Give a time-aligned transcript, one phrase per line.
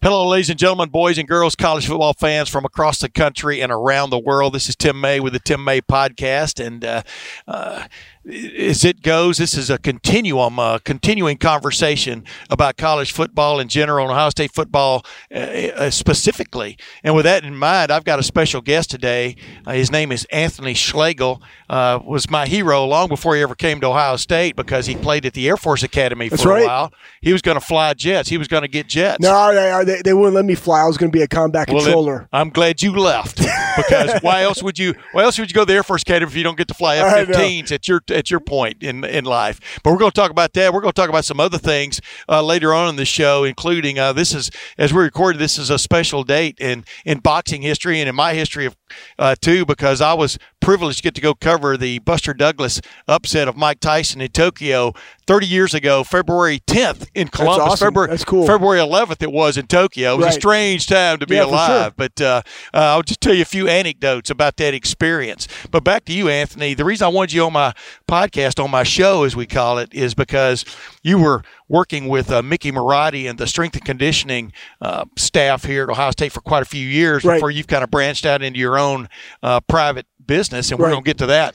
[0.00, 3.72] Hello, ladies and gentlemen, boys and girls, college football fans from across the country and
[3.72, 4.52] around the world.
[4.52, 7.02] This is Tim May with the Tim May Podcast, and uh,
[7.48, 7.88] uh,
[8.28, 14.04] as it goes, this is a continuum, a continuing conversation about college football in general
[14.04, 16.76] and Ohio State football uh, uh, specifically.
[17.02, 19.36] And with that in mind, I've got a special guest today.
[19.66, 21.42] Uh, his name is Anthony Schlegel.
[21.70, 25.24] Uh, was my hero long before he ever came to Ohio State because he played
[25.24, 26.64] at the Air Force Academy That's for right.
[26.64, 26.92] a while.
[27.20, 28.28] He was going to fly jets.
[28.28, 29.20] He was going to get jets.
[29.20, 30.80] No, they, they, they wouldn't let me fly.
[30.80, 32.28] I was going to be a combat Well, then, controller.
[32.32, 33.38] I'm glad you left
[33.76, 34.94] because why else would you?
[35.12, 36.74] Why else would you go to the Air Force Academy if you don't get to
[36.74, 39.80] fly F-15s at your at your point in in life?
[39.82, 40.72] But we're going to talk about that.
[40.72, 43.98] We're going to talk about some other things uh, later on in the show, including
[43.98, 45.38] uh, this is as we recorded.
[45.38, 48.76] This is a special date in in boxing history and in my history of
[49.18, 53.48] uh, too because I was privileged to get to go cover the Buster Douglas upset
[53.48, 54.92] of Mike Tyson in Tokyo
[55.26, 57.72] 30 years ago, February 10th in Columbus.
[57.72, 57.86] awesome.
[57.88, 58.46] February That's cool.
[58.46, 60.14] February 11th it was in Tokyo.
[60.14, 61.82] It was a strange time to be Yeah, alive.
[61.84, 61.92] sure.
[61.96, 62.42] But uh,
[62.74, 65.46] uh, I'll just tell you a few anecdotes about that experience.
[65.70, 66.74] But back to you, Anthony.
[66.74, 67.74] The reason I wanted you on my
[68.08, 70.64] podcast, on my show, as we call it, is because
[71.02, 75.82] you were working with uh, Mickey Marotti and the strength and conditioning uh, staff here
[75.84, 77.34] at Ohio State for quite a few years Right.
[77.34, 79.08] before you've kind of branched out into your own
[79.42, 80.70] uh, private business.
[80.70, 81.54] And we're going to get to that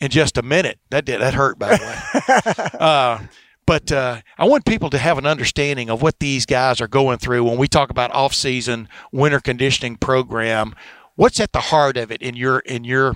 [0.00, 0.78] in just a minute.
[0.90, 2.78] That did that hurt, by the way.
[2.80, 3.18] uh,
[3.66, 7.18] but uh, I want people to have an understanding of what these guys are going
[7.18, 10.74] through when we talk about off-season winter conditioning program.
[11.14, 13.14] What's at the heart of it in your in your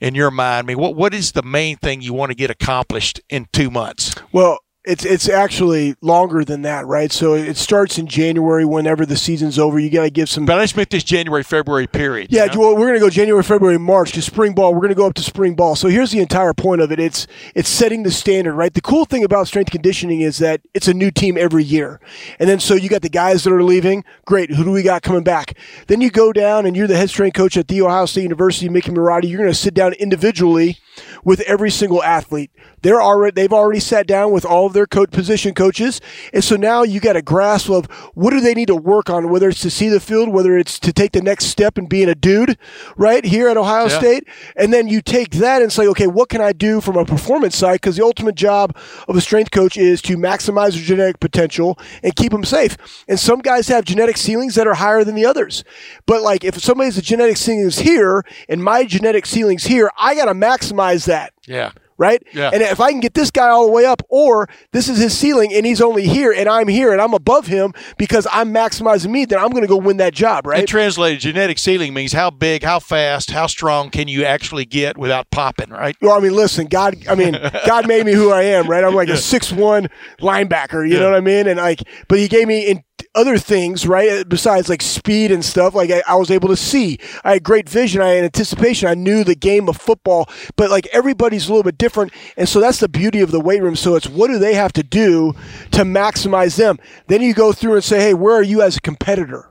[0.00, 0.66] in your mind?
[0.66, 3.70] I mean, what what is the main thing you want to get accomplished in two
[3.70, 4.14] months?
[4.32, 7.10] Well, it's it's actually longer than that, right?
[7.10, 8.64] So it starts in January.
[8.64, 10.44] Whenever the season's over, you got to give some.
[10.44, 12.30] But I just meant this January February period.
[12.30, 12.60] you Yeah, know?
[12.60, 14.74] well, we're going to go January, February, March to spring ball.
[14.74, 15.74] We're going to go up to spring ball.
[15.74, 17.00] So here's the entire point of it.
[17.00, 18.74] It's it's setting the standard, right?
[18.74, 21.98] The cool thing about strength conditioning is that it's a new team every year,
[22.38, 24.04] and then so you got the guys that are leaving.
[24.26, 25.56] Great, who do we got coming back?
[25.86, 28.68] Then you go down and you're the head strength coach at the Ohio State University,
[28.68, 29.28] Mickey Marotti.
[29.30, 30.78] You're going to sit down individually
[31.24, 32.50] with every single athlete.
[32.82, 36.00] They're already they've already sat down with all of their coach position coaches,
[36.32, 39.30] and so now you got a grasp of what do they need to work on,
[39.30, 42.08] whether it's to see the field, whether it's to take the next step and being
[42.08, 42.58] a dude,
[42.96, 43.98] right here at Ohio Yeah.
[43.98, 47.04] State, and then you take that and say, okay, what can I do from a
[47.06, 47.74] performance side?
[47.74, 48.76] Because the ultimate job
[49.08, 52.76] of a strength coach is to maximize their genetic potential and keep them safe.
[53.08, 55.64] And some guys have genetic ceilings that are higher than the others,
[56.06, 60.14] but like if somebody's a genetic ceiling is here and my genetic ceiling's here, I
[60.14, 61.72] got to maximize that yeah.
[61.98, 62.22] right?
[62.32, 62.50] Yeah.
[62.52, 65.16] And if I can get this guy all the way up, or this is his
[65.16, 69.10] ceiling and he's only here and I'm here and I'm above him because I'm maximizing
[69.10, 70.60] me, then I'm going to go win that job, right?
[70.60, 74.96] And translated, genetic ceiling means how big, how fast, how strong can you actually get
[74.98, 75.96] without popping, right?
[76.00, 77.36] well, I mean, listen, God, I mean,
[77.66, 78.82] God made me who I am, right?
[78.84, 79.88] I'm like a six one
[80.20, 81.00] linebacker, you Yeah.
[81.00, 81.46] know what I mean?
[81.46, 82.82] And like, but He gave me in
[83.14, 84.28] other things, right?
[84.28, 86.98] Besides like speed and stuff, like I, I was able to see.
[87.22, 88.02] I had great vision.
[88.02, 88.88] I had anticipation.
[88.88, 92.60] I knew the game of football, but like everybody's a little bit different, and so
[92.60, 93.76] that's the beauty of the weight room.
[93.76, 95.34] So it's what do they have to do
[95.72, 96.78] to maximize them?
[97.06, 99.50] Then you go through and say, hey, where are you as a competitor?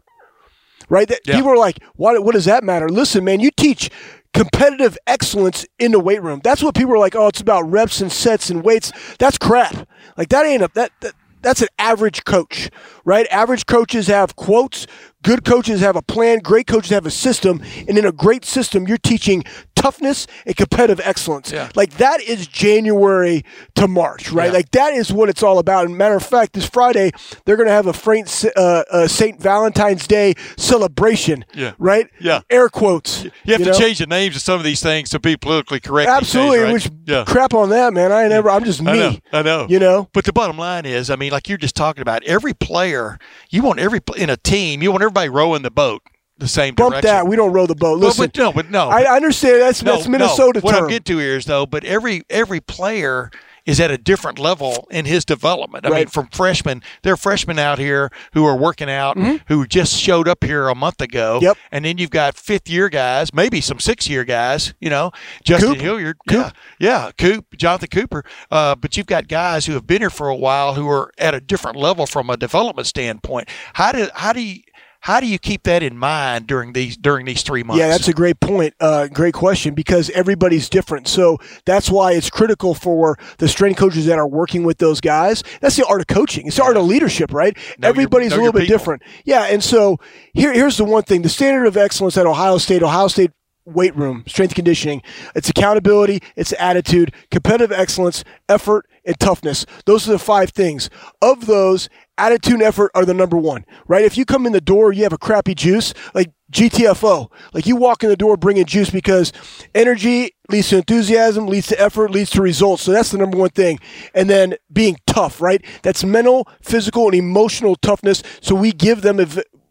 [0.89, 1.07] right?
[1.07, 1.35] That, Yeah.
[1.35, 2.89] People are like, what, what does that matter?
[2.89, 3.89] Listen, man, you teach
[4.33, 6.41] competitive excellence in the weight room.
[6.43, 8.91] That's what people are like, oh, it's about reps and sets and weights.
[9.19, 9.87] That's crap.
[10.17, 11.13] Like that ain't a, that, that
[11.43, 12.69] that's an average coach,
[13.05, 13.27] right?
[13.29, 14.87] Average coaches have quotes.
[15.21, 16.39] Good coaches have a plan.
[16.39, 17.61] Great coaches have a system.
[17.87, 19.43] And in a great system, you're teaching
[19.83, 21.51] toughness and competitive excellence.
[21.51, 21.69] Yeah.
[21.75, 23.43] Like that is January
[23.75, 24.45] to March, right?
[24.45, 24.53] Yeah.
[24.53, 25.85] Like that is what it's all about.
[25.85, 27.11] And matter of fact, this Friday
[27.43, 31.43] they're going to have a Frank, uh, uh, Saint Valentine's Day celebration.
[31.53, 31.73] Yeah.
[31.77, 32.09] Right.
[32.21, 32.41] Yeah.
[32.49, 33.25] Air quotes.
[33.25, 33.77] You have to know?
[33.77, 36.07] change the names of some of these things to be politically correct.
[36.07, 36.59] these days, Absolutely.
[36.59, 36.73] right?
[36.73, 37.25] Which yeah.
[37.27, 38.13] crap on that, man.
[38.13, 38.49] I ain't never.
[38.49, 38.91] I'm just me.
[38.91, 39.17] I know.
[39.33, 39.67] I know.
[39.69, 40.09] You know.
[40.13, 43.61] But the bottom line is, I mean, like you're just talking about, every player, you
[43.61, 46.03] want every in a team, you want everybody rowing the boat
[46.43, 47.09] the same Bump direction.
[47.09, 47.27] that.
[47.27, 47.99] We don't row the boat.
[47.99, 48.25] Listen.
[48.25, 48.89] but no, but no.
[48.89, 50.61] I I understand that's no, that's Minnesota no.
[50.61, 50.83] What term.
[50.83, 53.31] I'm getting to here is though, but every every player
[53.65, 55.85] is at a different level in his development.
[55.85, 59.17] I mean, from freshmen, there are freshmen out here who are working out,
[59.47, 61.35] who just showed up here a month ago.
[61.37, 61.45] Mm-hmm.
[61.45, 61.57] Yep.
[61.71, 65.11] And then you've got fifth year guys, maybe some six year guys, you know,
[65.45, 65.81] Justin Coop.
[65.81, 66.17] Hilliard.
[66.27, 66.53] Coop.
[66.77, 67.05] Yeah.
[67.05, 67.11] Yeah.
[67.17, 68.25] Coop, Jonathan Cooper.
[68.51, 71.33] Uh, but you've got guys who have been here for a while who are at
[71.33, 73.47] a different level from a development standpoint.
[73.75, 74.59] How do, how do you,
[75.03, 77.77] how do you keep that in mind during these during these three months?
[77.77, 78.73] Yeah, that's a great point.
[78.79, 81.09] Uh, great question because everybody's different.
[81.09, 85.43] So that's why it's critical for the strength coaches that are working with those guys.
[85.59, 86.47] That's the art of coaching.
[86.47, 87.57] It's the art of leadership, right?
[87.77, 88.77] Know Everybody's know a little bit people.
[88.77, 89.01] different.
[89.25, 89.99] Yeah, and so
[90.33, 93.31] here, here's the one thing: the standard of excellence at Ohio State, Ohio State
[93.65, 95.01] weight room, strength conditioning.
[95.35, 99.65] It's accountability, it's attitude, competitive excellence, effort, and toughness.
[99.85, 100.89] Those are the five things.
[101.21, 104.05] Of those, attitude and effort are the number one, right?
[104.05, 107.75] If you come in the door, you have a crappy juice, like GTFO, like you
[107.75, 109.33] walk in the door bringing juice because
[109.73, 112.83] energy leads to enthusiasm, leads to effort, leads to results.
[112.83, 113.79] So that's the number one thing.
[114.13, 115.63] And then being tough, right?
[115.81, 118.21] That's mental, physical, and emotional toughness.
[118.41, 119.19] So we give them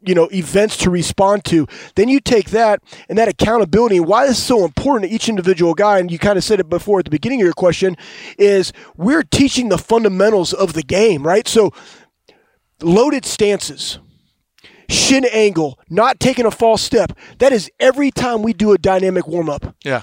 [0.04, 4.38] you know events to respond to then you take that and that accountability why this
[4.38, 7.04] is so important to each individual guy and you kind of said it before at
[7.04, 7.96] the beginning of your question
[8.36, 11.72] is we're teaching the fundamentals of the game right so
[12.82, 13.98] loaded stances
[14.88, 19.26] shin angle not taking a false step that is every time we do a dynamic
[19.26, 20.02] warm up yeah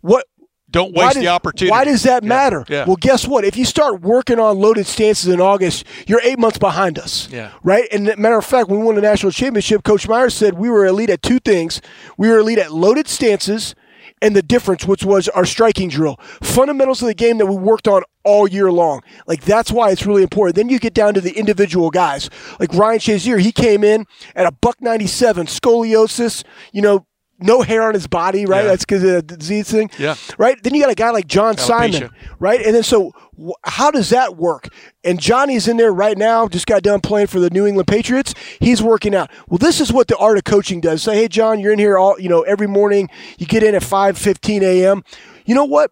[0.00, 0.26] what
[0.74, 1.70] don't waste the opportunity.
[1.70, 2.64] Why does that matter?
[2.68, 2.84] Yeah.
[2.84, 3.44] Well, guess what?
[3.44, 7.28] If you start working on loaded stances in August, you're eight months behind us.
[7.30, 7.52] Yeah.
[7.62, 7.86] Right?
[7.92, 10.84] And matter of fact, when we won the national championship, Coach Myers said we were
[10.84, 11.80] elite at two things.
[12.18, 13.76] We were elite at loaded stances
[14.24, 16.16] and the difference, which was our striking drill.
[16.42, 19.02] Fundamentals of the game that we worked on all year long.
[19.26, 20.56] Like that's why it's really important.
[20.56, 22.30] Then you get down to the individual guys.
[22.58, 26.42] Like Ryan Shazier, he came in at a buck 97, scoliosis,
[26.72, 27.06] you know,
[27.38, 28.62] no hair on his body, right?
[28.62, 28.68] Yeah.
[28.68, 29.90] That's because of the disease thing.
[29.98, 30.14] Yeah.
[30.38, 30.62] Right?
[30.62, 31.92] Then you got a guy like John Alopecia.
[31.92, 32.60] Simon, right?
[32.60, 34.68] And then so wh- how does that work?
[35.02, 38.34] And Johnny's in there right now, just got done playing for the New England Patriots.
[38.60, 39.30] He's working out.
[39.48, 41.02] Well, this is what the art of coaching does.
[41.02, 43.10] Say, hey, John, you're in here all, you know, every morning.
[43.38, 45.02] You get in at 5 15 a.m.
[45.44, 45.90] You know what?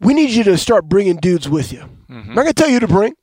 [0.00, 1.80] We need you to start bringing dudes with you.
[1.80, 2.14] Mm-hmm.
[2.30, 3.14] I'm not going to tell you to bring.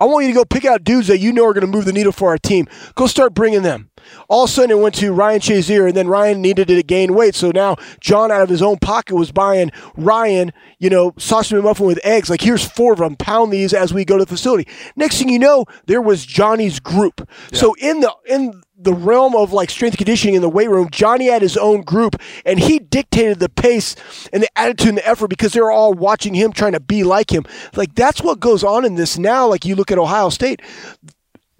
[0.00, 1.84] I want you to go pick out dudes that you know are going to move
[1.84, 2.66] the needle for our team.
[2.94, 3.90] Go start bringing them.
[4.28, 7.14] All of a sudden, it went to Ryan Shazier, and then Ryan needed to gain
[7.14, 7.34] weight.
[7.34, 11.86] So now John, out of his own pocket, was buying Ryan, you know, sausage muffin
[11.86, 12.30] with eggs.
[12.30, 13.16] Like, here's four of them.
[13.16, 14.66] Pound these as we go to the facility.
[14.96, 17.28] Next thing you know, there was Johnny's group.
[17.52, 17.58] Yeah.
[17.58, 21.26] So in the in the realm of like strength conditioning in the weight room, Johnny
[21.26, 23.94] had his own group and he dictated the pace
[24.32, 27.04] and the attitude and the effort because they were all watching him trying to be
[27.04, 27.44] like him.
[27.76, 29.46] Like that's what goes on in this now.
[29.46, 30.62] Like you look at Ohio State,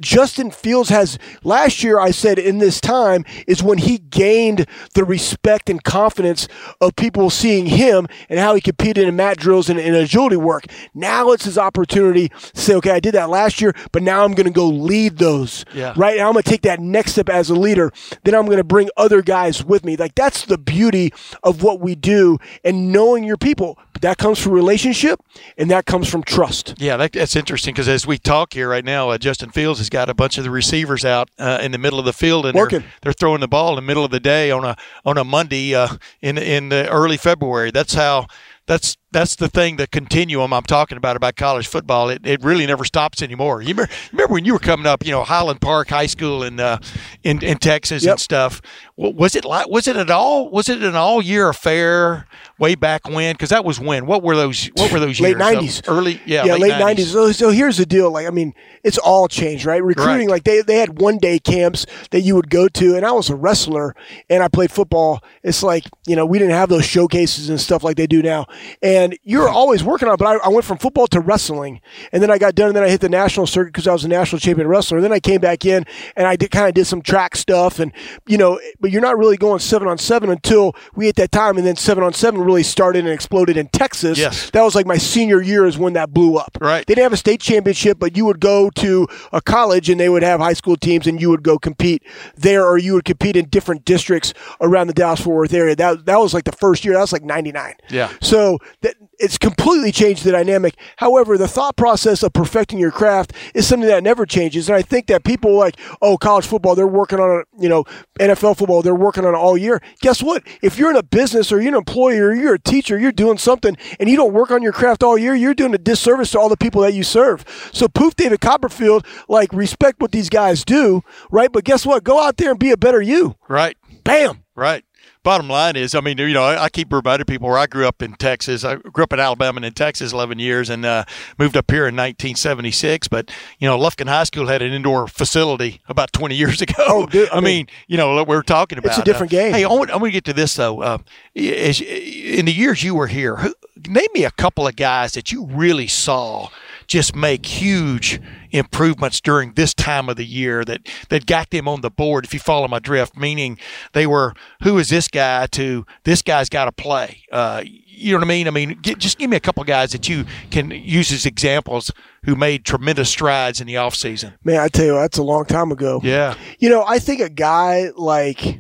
[0.00, 5.04] Justin Fields has last year I said in this time is when he gained the
[5.04, 6.48] respect and confidence
[6.80, 10.64] of people seeing him and how he competed in mat drills and, and agility work.
[10.94, 14.32] Now it's his opportunity to say, okay, I did that last year, but now I'm
[14.32, 15.64] going to go lead those.
[15.74, 15.94] Yeah.
[15.96, 17.92] Right now I'm going to take that next step as a leader.
[18.24, 19.96] Then I'm going to bring other guys with me.
[19.96, 21.12] Like that's the beauty
[21.42, 23.78] of what we do and knowing your people.
[24.00, 25.20] That comes from relationship
[25.58, 26.74] and that comes from trust.
[26.78, 29.90] Yeah, that, that's interesting because as we talk here right now, uh, Justin Fields has
[29.90, 32.54] got a bunch of the receivers out uh, in the middle of the field and
[32.54, 32.80] Working.
[32.80, 35.24] They're, they're, throwing the ball in the middle of the day on a on a
[35.24, 35.88] Monday uh,
[36.22, 37.70] in in the early February.
[37.70, 38.26] That's how
[38.66, 42.10] that's that's the thing, the continuum I'm talking about about college football.
[42.10, 43.60] It, it really never stops anymore.
[43.62, 46.60] You remember, remember when you were coming up, you know, Highland Park High School in
[46.60, 46.78] uh,
[47.24, 48.12] in, in Texas yep.
[48.12, 48.62] and stuff.
[48.96, 52.26] Was it like was it at all was it an all year affair
[52.58, 53.34] way back when?
[53.34, 54.06] Because that was when.
[54.06, 54.66] What were those?
[54.74, 57.12] What were those late nineties, early yeah, yeah, late nineties.
[57.12, 58.10] So, so, here's the deal.
[58.10, 58.52] Like I mean,
[58.84, 59.82] it's all changed, right?
[59.82, 60.34] Recruiting, right.
[60.34, 63.30] like they they had one day camps that you would go to, and I was
[63.30, 63.94] a wrestler
[64.28, 65.24] and I played football.
[65.42, 68.46] It's like you know we didn't have those showcases and stuff like they do now,
[68.82, 70.14] and you're always working on.
[70.14, 71.80] It, but I, I went from football to wrestling,
[72.12, 74.04] and then I got done, and then I hit the national circuit because I was
[74.04, 74.98] a national champion wrestler.
[74.98, 75.84] And then I came back in
[76.16, 77.92] and I did kind of did some track stuff, and
[78.26, 81.56] you know, but you're not really going seven on seven until we hit that time,
[81.56, 84.18] and then seven on seven really started and exploded in Texas.
[84.18, 84.50] Yes.
[84.50, 86.56] That was like my senior year is when that blew up.
[86.60, 86.86] Right.
[86.86, 90.08] They didn't have a state championship, but you would go to a college and they
[90.08, 92.02] would have high school teams and you would go compete
[92.36, 95.76] there or you would compete in different districts around the Dallas Fort Worth area.
[95.76, 96.94] That that was like the first year.
[96.94, 97.74] That was like 99.
[97.88, 98.12] Yeah.
[98.20, 98.58] So
[98.90, 100.76] that it's completely changed the dynamic.
[100.96, 104.68] However, the thought process of perfecting your craft is something that never changes.
[104.68, 107.84] And I think that people like, oh, college football, they're working on it, you know,
[108.18, 109.80] NFL football, they're working on it all year.
[110.00, 110.42] Guess what?
[110.62, 113.38] If you're in a business or you're an employee or you're a teacher, you're doing
[113.38, 116.40] something and you don't work on your craft all year, you're doing a disservice to
[116.40, 117.44] all the people that you serve.
[117.72, 121.52] So poof David Copperfield, like respect what these guys do, right?
[121.52, 122.04] But guess what?
[122.04, 123.36] Go out there and be a better you.
[123.48, 123.76] Right.
[124.04, 124.44] Bam.
[124.54, 124.84] Right
[125.22, 127.86] bottom line is, I mean, you know, I, I, keep reminding people where I grew
[127.86, 128.64] up in Texas.
[128.64, 131.04] I grew up in Alabama and in Texas 11 years and uh,
[131.38, 133.08] moved up here in 1976.
[133.08, 136.74] But, you know, Lufkin High School had an indoor facility about 20 years ago.
[136.78, 138.90] Oh, dude, I, I mean, you know, we we're talking about.
[138.90, 139.52] It's a different uh, game.
[139.52, 140.82] Hey, I want, I want to get to this, though.
[140.82, 140.98] Uh,
[141.36, 143.54] as, in the years you were here, who,
[143.88, 146.48] name me a couple of guys that you really saw–
[146.90, 148.20] just make huge
[148.50, 152.34] improvements during this time of the year that, that got them on the board, if
[152.34, 153.56] you follow my drift, meaning
[153.92, 157.22] they were, who is this guy to this guy's got to play?
[157.30, 158.48] Uh, you know what I mean?
[158.48, 161.92] I mean, get, just give me a couple guys that you can use as examples
[162.24, 164.34] who made tremendous strides in the offseason.
[164.42, 166.00] Man, I tell you, that's a long time ago.
[166.02, 166.34] Yeah.
[166.58, 168.58] You know, I think a guy like,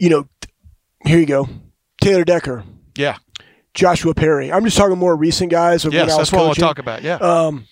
[0.00, 0.26] you know,
[1.04, 1.48] here you go,
[2.00, 2.64] Taylor Decker.
[2.98, 3.18] Yeah.
[3.74, 4.52] Joshua Perry.
[4.52, 5.84] I'm just talking more recent guys.
[5.84, 7.02] Of yes, that's what I want to talk about.
[7.02, 7.16] Yeah.
[7.16, 7.66] Um,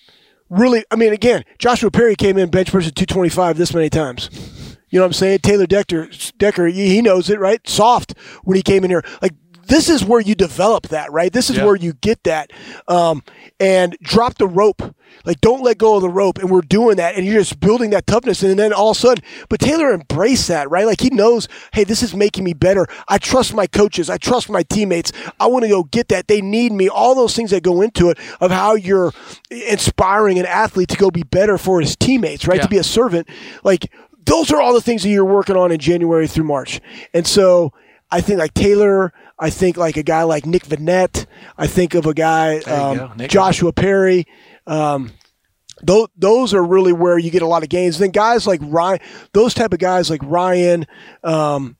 [0.49, 4.29] really, I mean, again, Joshua Perry came in bench press at 225 this many times.
[4.89, 5.39] You know what I'm saying?
[5.39, 7.67] Taylor Decker, Decker, he knows it, right?
[7.67, 9.03] Soft when he came in here.
[9.21, 9.33] Like
[9.71, 11.31] this is where you develop that, right?
[11.31, 11.65] This is Yeah.
[11.65, 12.51] where you get that.
[12.89, 13.23] Um,
[13.57, 14.81] and drop the rope.
[15.23, 16.39] Like, don't let go of the rope.
[16.39, 17.15] And we're doing that.
[17.15, 18.43] And you're just building that toughness.
[18.43, 20.85] And then all of a sudden, but Taylor embraced that, right?
[20.85, 22.85] Like, he knows, hey, this is making me better.
[23.07, 24.09] I trust my coaches.
[24.09, 25.13] I trust my teammates.
[25.39, 26.27] I want to go get that.
[26.27, 26.89] They need me.
[26.89, 29.13] All those things that go into it of how you're
[29.49, 32.57] inspiring an athlete to go be better for his teammates, right?
[32.57, 32.63] Yeah.
[32.63, 33.27] To be a servant.
[33.63, 33.89] Like,
[34.25, 36.81] those are all the things that you're working on in January through March.
[37.13, 37.71] And so
[38.11, 41.25] I think like Taylor, I think like a guy like Nick Vannett,
[41.57, 42.97] I think of a guy, um.
[43.29, 44.25] Joshua Perry.
[44.67, 45.11] Um,
[45.83, 47.97] those, those are really where you get a lot of gains.
[47.97, 48.99] Then guys like Ryan,
[49.33, 50.85] those type of guys like Ryan,
[51.23, 51.77] um,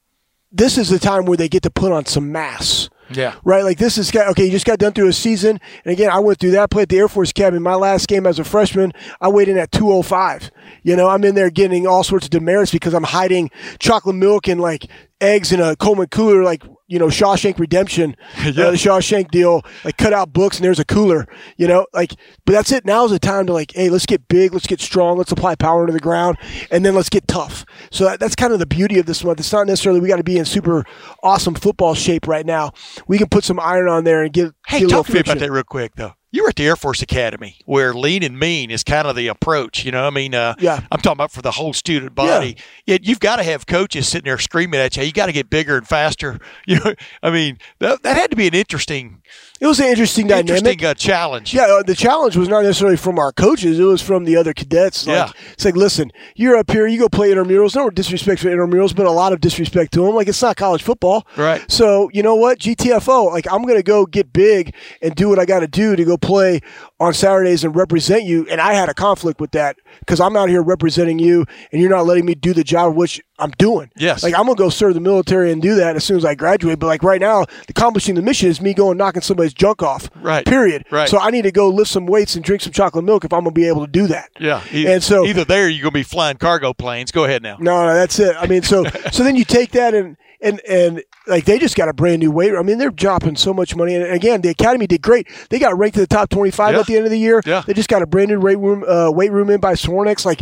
[0.52, 3.36] this is the time where they get to put on some mass Yeah.
[3.44, 3.64] right?
[3.64, 4.46] Like this is okay.
[4.46, 6.64] You just got done through a season, and again, I went through that.
[6.64, 7.60] I Played at the Air Force Academy.
[7.60, 10.52] My last game as a freshman, I weighed in at 205.
[10.84, 14.48] You know, I'm in there getting all sorts of demerits because I'm hiding chocolate milk
[14.48, 14.88] and like
[15.20, 19.64] eggs in a Coleman cooler, like you know Shawshank Redemption, uh, the Shawshank deal.
[19.86, 21.26] Like cut out books and there's a cooler.
[21.58, 22.14] You know, like
[22.46, 22.86] but that's it.
[22.86, 25.88] Now's the time to like, hey, let's get big, let's get strong, let's apply power
[25.88, 26.38] to the ground,
[26.70, 27.66] and then let's get tough.
[27.92, 29.40] So that, that's kind of the beauty of this month.
[29.40, 30.86] It's not necessarily we got to be in super
[31.24, 32.72] awesome football shape right now.
[33.08, 35.40] We can put some iron on there and get Hey, get talk to me about
[35.40, 36.14] that real quick, though.
[36.34, 39.28] You were at the Air Force Academy, where lean and mean is kind of the
[39.28, 39.84] approach.
[39.84, 40.80] You know, I mean, uh, Yeah.
[40.92, 42.56] I'm talking about for the whole student body.
[42.86, 45.04] Yet you've got to have coaches sitting there screaming at you.
[45.04, 46.40] You got to get bigger and faster.
[46.66, 49.22] You know, I mean, that, that had to be an interesting,
[49.60, 50.50] It was an interesting dynamic.
[50.60, 51.54] interesting uh, challenge.
[51.54, 54.54] Yeah, uh, the challenge was not necessarily from our coaches; it was from the other
[54.54, 55.06] cadets.
[55.06, 55.32] Like, Yeah.
[55.52, 57.76] it's like, listen, you're up here, you go play intramurals.
[57.76, 60.16] No disrespect for intramurals, but a lot of disrespect to them.
[60.16, 61.62] Like it's not college football, Right.
[61.70, 65.46] So you know what, GTFO, like I'm gonna go get big and do what I
[65.46, 66.62] got to do to go play
[67.00, 68.48] on Saturdays and represent you.
[68.50, 71.90] And I had a conflict with that because I'm out here representing you, and you're
[71.90, 73.90] not letting me do the job which I'm doing.
[73.98, 74.22] Yes.
[74.24, 76.80] like I'm gonna go serve the military and do that as soon as I graduate.
[76.80, 80.10] But like right now, accomplishing the mission is me going knocking somebody's junk off.
[80.16, 80.46] Right.
[80.46, 80.86] Period.
[80.92, 81.10] Right.
[81.10, 83.42] So I need to go lift some weights and drink some chocolate milk if I'm
[83.42, 84.30] gonna be able to do that.
[84.40, 84.64] Yeah.
[84.72, 87.12] And so either there you're going to be flying cargo planes.
[87.12, 87.58] Go ahead now.
[87.60, 88.36] no, no, that's it.
[88.40, 91.88] I mean, so so then you take that and and and like they just got
[91.90, 92.60] a brand new weight room.
[92.60, 93.96] I mean, they're dropping so much money.
[93.96, 95.28] And again, the academy did great.
[95.50, 96.80] They got ranked to the top twenty-five Yeah.
[96.80, 97.42] at the end of the year.
[97.46, 97.64] Yeah.
[97.66, 100.26] They just got a brand new weight room uh, weight room in by Sorinex.
[100.26, 100.42] Like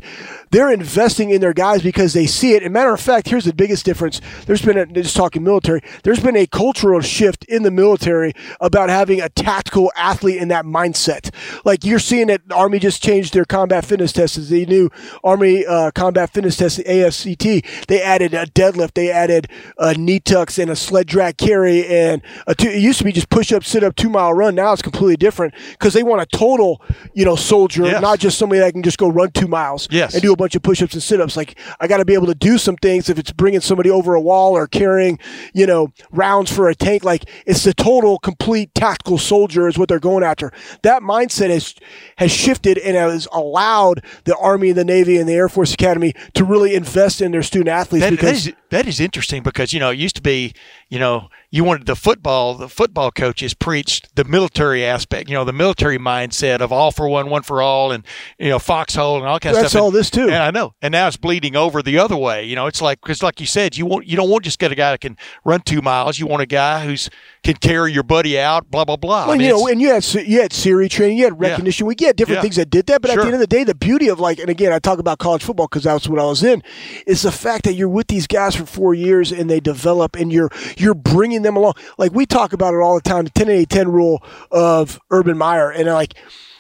[0.51, 2.63] they're investing in their guys because they see it.
[2.63, 4.21] And matter of fact, here's the biggest difference.
[4.45, 5.81] There's been a, just talking military.
[6.03, 10.65] There's been a cultural shift in the military about having a tactical athlete in that
[10.65, 11.33] mindset.
[11.65, 14.37] Like you're seeing that the Army just changed their combat fitness tests.
[14.49, 14.89] The new
[15.23, 20.19] Army uh, combat fitness test, the AFCT, they added a deadlift, they added uh, knee
[20.19, 23.51] tucks and a sled drag carry, and a two, it used to be just push
[23.51, 24.55] up, sit up, two mile run.
[24.55, 26.81] Now it's completely different because they want a total,
[27.13, 28.01] you know, soldier, Yes.
[28.01, 30.13] not just somebody that can just go run two miles Yes.
[30.13, 31.35] and do a bunch of push ups and sit ups.
[31.37, 34.13] Like I got to be able to do some things if it's bringing somebody over
[34.15, 35.19] a wall or carrying,
[35.53, 37.03] you know, rounds for a tank.
[37.03, 40.51] Like it's the total, complete tactical soldier is what they're going after.
[40.83, 41.75] That mindset has
[42.17, 46.13] has shifted and has allowed the Army, and the Navy, and the Air Force Academy
[46.33, 49.73] to really invest in their student athletes That, that because is that is interesting because
[49.73, 50.53] you know it used to be
[50.89, 55.43] you know you wanted the football the football coaches preached the military aspect you know
[55.43, 58.05] the military mindset of all for one one for all and
[58.37, 60.25] you know foxhole and all kinds of That's stuff all this, too.
[60.25, 63.01] and I know and now it's bleeding over the other way you know it's like
[63.01, 65.17] because like you said you want you don't want just get a guy that can
[65.43, 67.09] run two miles you want a guy who's
[67.43, 69.89] can carry your buddy out blah blah blah I Well, mean, you know, and you
[69.91, 71.87] had you had SERE training, you had recognition.
[71.87, 72.41] We get different Yeah.
[72.43, 74.39] things that did that, but at the end of the day, the beauty of like,
[74.39, 76.61] and again, I talk about college football because that's what I was in,
[77.07, 80.31] is the fact that you're with these guys for four years and they develop, and
[80.33, 81.73] you're you're bringing them along.
[81.97, 85.37] Like we talk about it all the time, the 10 8 10 rule of Urban
[85.37, 86.15] Meyer, and like.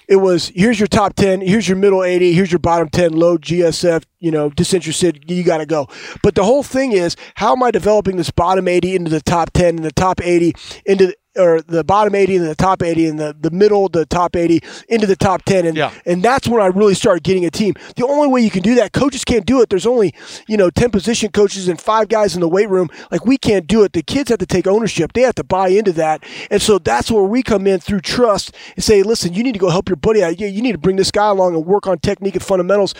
[0.07, 3.37] It was here's your top ten, here's your middle eighty, here's your bottom ten, low
[3.37, 5.87] GSF, you know, disinterested, you got to go.
[6.23, 9.51] But the whole thing is, how am I developing this bottom eighty into the top
[9.53, 13.19] ten, and the top eighty into or the bottom 80 and the top 80 and
[13.19, 15.65] the, the middle, the top 80 into the top 10.
[15.65, 15.91] And, Yeah.
[16.05, 17.73] and that's when I really started getting a team.
[17.95, 19.69] The only way you can do that, coaches can't do it.
[19.69, 20.13] There's only,
[20.47, 22.89] you know, 10 position coaches and five guys in the weight room.
[23.11, 23.93] Like we can't do it.
[23.93, 25.13] The kids have to take ownership.
[25.13, 26.23] They have to buy into that.
[26.51, 29.59] And so that's where we come in through trust and say, listen, you need to
[29.59, 30.39] go help your buddy out.
[30.39, 32.93] You, you need to bring this guy along and work on technique and fundamentals.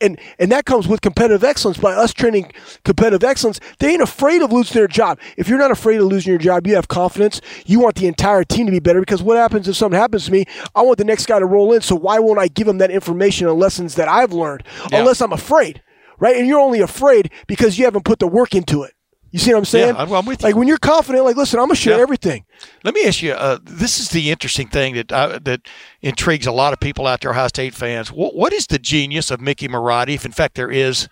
[0.00, 2.52] And, and that comes with competitive excellence by us training
[2.84, 3.60] competitive excellence.
[3.78, 5.18] They ain't afraid of losing their job.
[5.36, 7.40] If you're not afraid of losing your job, you have confidence.
[7.66, 10.32] You want the entire team to be better because what happens if something happens to
[10.32, 10.44] me?
[10.74, 11.80] I want the next guy to roll in.
[11.80, 14.98] So why won't I give him that information and lessons that I've learned Yeah.
[15.00, 15.82] unless I'm afraid,
[16.18, 16.36] right?
[16.36, 18.92] And you're only afraid because you haven't put the work into it.
[19.32, 19.94] You see what I'm saying?
[19.94, 20.48] Yeah, I'm, with you.
[20.48, 22.02] Like when you're confident, like listen, I'm gonna share Yeah.
[22.02, 22.44] everything.
[22.82, 23.32] Let me ask you.
[23.32, 25.60] Uh, this is the interesting thing that uh, that
[26.02, 28.10] intrigues a lot of people out there, Ohio State fans.
[28.10, 31.06] What, what is the genius of Mickey Marotti, if in fact there is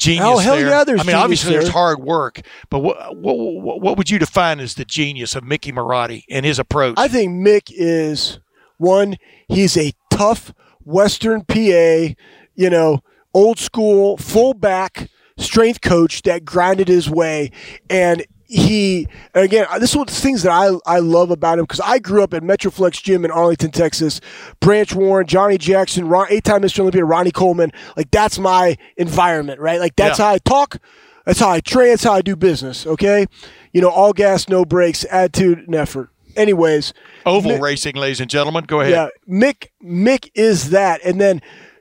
[0.00, 0.68] genius Oh, hell there?
[0.68, 2.40] yeah, there's I mean, obviously there's hard work,
[2.70, 6.44] but what, what what what would you define as the genius of Mickey Marotti and
[6.44, 6.94] his approach?
[6.98, 8.40] I think Mick is
[8.78, 9.16] one.
[9.48, 10.52] He's a tough
[10.84, 12.14] Western PA,
[12.56, 13.00] you know,
[13.34, 17.50] old school fullback strength coach that grinded his way,
[17.88, 19.66] and he and again.
[19.70, 21.98] Uh, this is one of the things that I I love about him because I
[21.98, 24.20] grew up at Metroflex Gym in Arlington, Texas.
[24.60, 26.80] Branch Warren, Johnny Jackson, Ron, eight-time Mr.
[26.80, 27.70] Olympia, Ronnie Coleman.
[27.96, 29.78] Like that's my environment, right?
[29.80, 30.24] Like that's Yeah.
[30.26, 30.78] how I talk.
[31.26, 31.90] That's how I train.
[31.90, 32.86] That's how I do business.
[32.86, 33.26] Okay,
[33.72, 36.10] you know, all gas, no brakes, attitude and effort.
[36.36, 36.92] Anyways,
[37.26, 38.64] Oval Mick- racing, ladies and gentlemen.
[38.64, 38.92] Go ahead.
[38.92, 41.40] yeah, Mick Mick is that, and then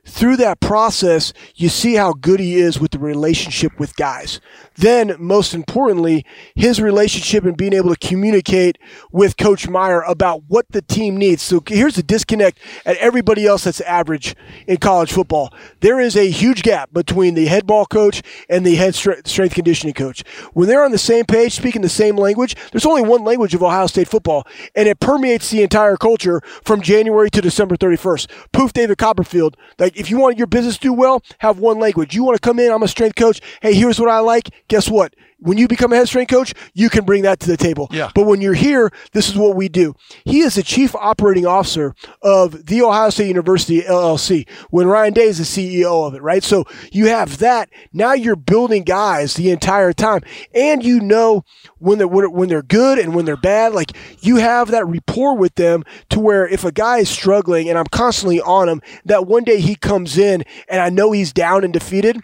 [0.09, 4.41] through that process, you see how good he is with the relationship with guys.
[4.75, 6.25] Then, most importantly,
[6.55, 8.77] his relationship and being able to communicate
[9.11, 11.41] with Coach Meyer about what the team needs.
[11.41, 14.35] So here's the disconnect at everybody else that's average
[14.67, 15.53] in college football.
[15.81, 19.93] There is a huge gap between the head ball coach and the head strength conditioning
[19.93, 20.23] coach.
[20.53, 23.61] When they're on the same page, speaking the same language, there's only one language of
[23.61, 28.29] Ohio State football, and it permeates the entire culture from January to December 31st.
[28.53, 29.57] Poof, David Copperfield.
[29.77, 32.15] Like, if you want your business to do well, have one language.
[32.15, 33.41] You want to come in, I'm a strength coach.
[33.61, 34.49] Hey, here's what I like.
[34.69, 35.13] Guess what?
[35.41, 37.87] When you become a head strength coach, you can bring that to the table.
[37.91, 38.11] Yeah.
[38.13, 39.95] But when you're here, this is what we do.
[40.25, 44.47] He is the chief operating officer of the Ohio State University LLC.
[44.69, 45.43] When Ryan Day is the
[45.83, 46.43] CEO of it, right?
[46.43, 47.69] So you have that.
[47.93, 50.21] Now you're building guys the entire time,
[50.53, 51.43] and you know
[51.77, 53.73] when they're when they're good and when they're bad.
[53.73, 57.77] Like you have that rapport with them to where if a guy is struggling and
[57.77, 61.63] I'm constantly on him, that one day he comes in and I know he's down
[61.63, 62.19] and defeated.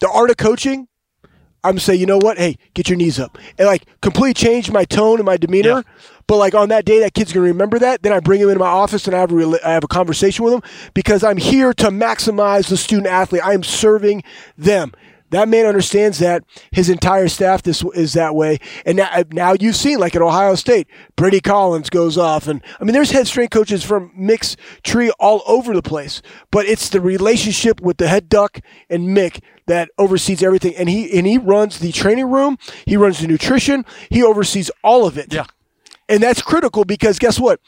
[0.00, 0.88] The art of coaching
[1.64, 2.38] I'm gonna say, you know what?
[2.38, 5.68] Hey, get your knees up, and like completely change my tone and my demeanor.
[5.68, 5.82] Yeah.
[6.26, 8.02] But like on that day, that kid's gonna remember that.
[8.02, 9.88] Then I bring him into my office and I have a rela- I have a
[9.88, 10.62] conversation with him
[10.94, 13.42] because I'm here to maximize the student athlete.
[13.44, 14.22] I am serving
[14.56, 14.92] them.
[15.30, 16.44] That man understands that.
[16.70, 18.58] His entire staff this is that way.
[18.86, 22.84] And now, now you've seen, like at Ohio State, Brady Collins goes off, and I
[22.84, 26.22] mean, there's head strength coaches from Mick's tree all over the place.
[26.50, 30.76] But it's the relationship with the head duck and Mick that oversees everything.
[30.76, 32.58] And he and he runs the training room.
[32.86, 33.84] He runs the nutrition.
[34.10, 35.32] He oversees all of it.
[35.32, 35.46] Yeah.
[36.08, 37.60] And that's critical because guess what?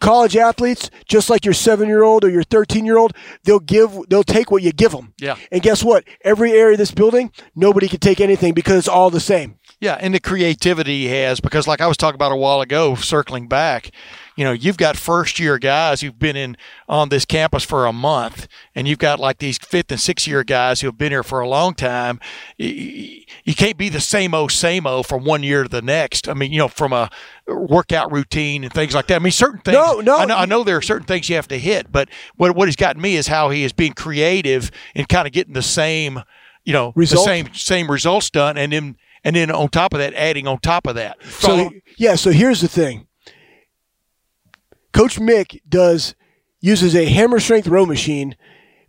[0.00, 3.98] College athletes, just like your seven year old or your 13 year old, they'll give,
[4.08, 5.14] they'll take what you give them.
[5.18, 5.36] Yeah.
[5.50, 6.04] And guess what?
[6.22, 9.58] Every area of this building, nobody can take anything because it's all the same.
[9.80, 12.94] Yeah, and the creativity he has because, like I was talking about a while ago,
[12.94, 13.90] circling back,
[14.36, 16.56] you know, you've got first year guys who've been in
[16.88, 20.44] on this campus for a month, and you've got like these fifth and sixth year
[20.44, 22.20] guys who have been here for a long time.
[22.58, 26.28] You, you can't be the same o same o from one year to the next.
[26.28, 27.10] I mean, you know, from a
[27.46, 29.16] workout routine and things like that.
[29.16, 29.74] I mean, certain things.
[29.74, 30.18] No, no.
[30.18, 32.68] I know, I know there are certain things you have to hit, but what what
[32.68, 36.22] has gotten me is how he is being creative and kind of getting the same,
[36.64, 37.24] you know, Result?
[37.24, 40.58] the same same results done, and then and then on top of that, adding on
[40.58, 41.16] top of that.
[41.24, 43.06] So, yeah, so here's the thing
[44.96, 46.14] Coach Mick does
[46.60, 48.34] uses a hammer strength row machine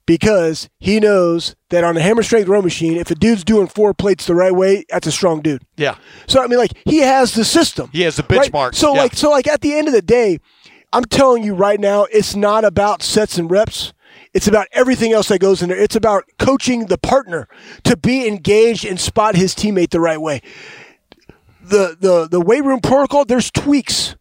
[0.05, 3.93] because he knows that on a hammer strength row machine, if a dude's doing four
[3.93, 5.63] plates the right way, that's a strong dude.
[5.75, 7.89] yeah, So I mean, like he has the system.
[7.91, 8.49] He has the right?
[8.49, 9.01] benchmark, So yeah.
[9.01, 10.39] like, so like at the end of the day,
[10.93, 13.91] I'm telling you right now, it's not about sets and reps.
[14.33, 15.77] It's about everything else that goes in there.
[15.77, 17.49] It's about coaching the partner
[17.83, 20.41] to be engaged and spot his teammate the right way.
[21.61, 24.15] The the the weight room protocol, there's tweaks.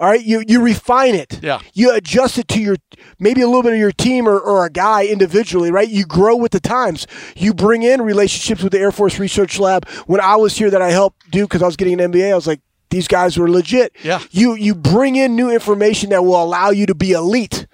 [0.00, 1.40] All right, you you refine it.
[1.42, 1.60] Yeah.
[1.74, 2.76] You adjust it to your
[3.18, 5.88] maybe a little bit of your team or, or a guy individually, right?
[5.88, 7.06] You grow with the times.
[7.36, 9.88] You bring in relationships with the Air Force Research Lab.
[10.06, 12.34] When I was here, that I helped do because I was getting an MBA, I
[12.34, 13.94] was like, these guys were legit.
[14.02, 14.20] Yeah.
[14.30, 17.66] You you bring in new information that will allow you to be elite.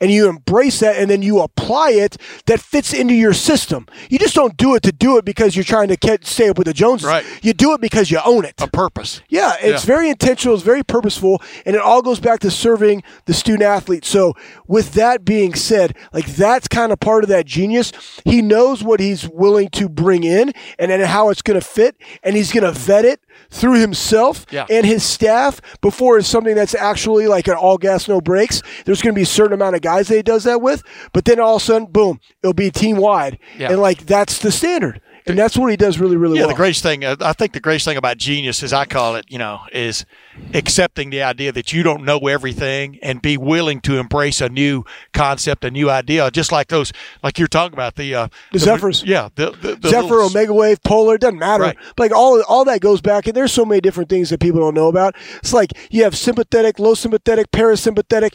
[0.00, 3.86] And you embrace that and then you apply it that fits into your system.
[4.08, 6.56] You just don't do it to do it because you're trying to get, stay up
[6.58, 7.06] with the Joneses.
[7.06, 7.24] Right.
[7.42, 8.54] You do it because you own it.
[8.60, 9.20] a purpose.
[9.28, 9.94] Yeah, it's Yeah.
[9.94, 14.04] very intentional, it's very purposeful, and it all goes back to serving the student athlete.
[14.04, 14.34] So,
[14.66, 17.92] with that being said, like that's kind of part of that genius.
[18.24, 21.96] He knows what he's willing to bring in and then how it's going to fit,
[22.22, 24.66] and he's going to vet it through himself Yeah.
[24.70, 28.62] and his staff before is something that's actually like an all gas, no brakes.
[28.84, 31.24] There's going to be a certain amount of guys that he does that with, but
[31.24, 33.38] then all of a sudden, boom, it'll be team wide.
[33.58, 33.70] Yeah.
[33.72, 35.00] And like that's the standard.
[35.26, 36.50] And that's what he does really, really Yeah, well.
[36.50, 39.16] Yeah, the greatest thing, uh, I think the greatest thing about genius, as I call
[39.16, 40.04] it, you know, is
[40.54, 44.84] accepting the idea that you don't know everything and be willing to embrace a new
[45.12, 46.30] concept, a new idea.
[46.30, 49.02] Just like those, like you're talking about the uh, The Zephyrs.
[49.04, 51.64] yeah, the, the, the Zephyr, little- Omega Wave, Polar, it doesn't matter.
[51.64, 51.76] Right.
[51.98, 54.74] Like all all that goes back, and there's so many different things that people don't
[54.74, 55.14] know about.
[55.38, 58.34] It's like you have sympathetic, low sympathetic, parasympathetic.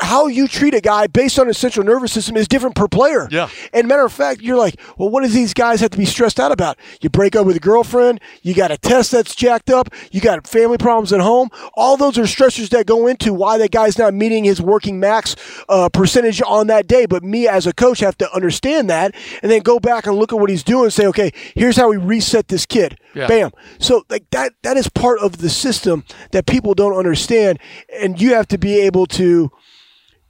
[0.00, 3.28] How you treat a guy based on his central nervous system is different per player.
[3.30, 3.48] Yeah.
[3.72, 6.40] And matter of fact, you're like, well, what do these guys have to be stressed
[6.40, 6.78] out about?
[7.00, 10.48] You break up with a girlfriend, you got a test that's jacked up, you got
[10.48, 11.48] family problems at home.
[11.74, 15.36] All those are stressors that go into why that guy's not meeting his working max
[15.68, 17.06] uh, percentage on that day.
[17.06, 20.32] But me as a coach have to understand that and then go back and look
[20.32, 22.98] at what he's doing and say, okay, here's how we reset this kid.
[23.14, 23.28] Yeah.
[23.28, 23.52] Bam.
[23.78, 27.60] So like that that is part of the system that people don't understand,
[28.00, 29.52] and you have to be able to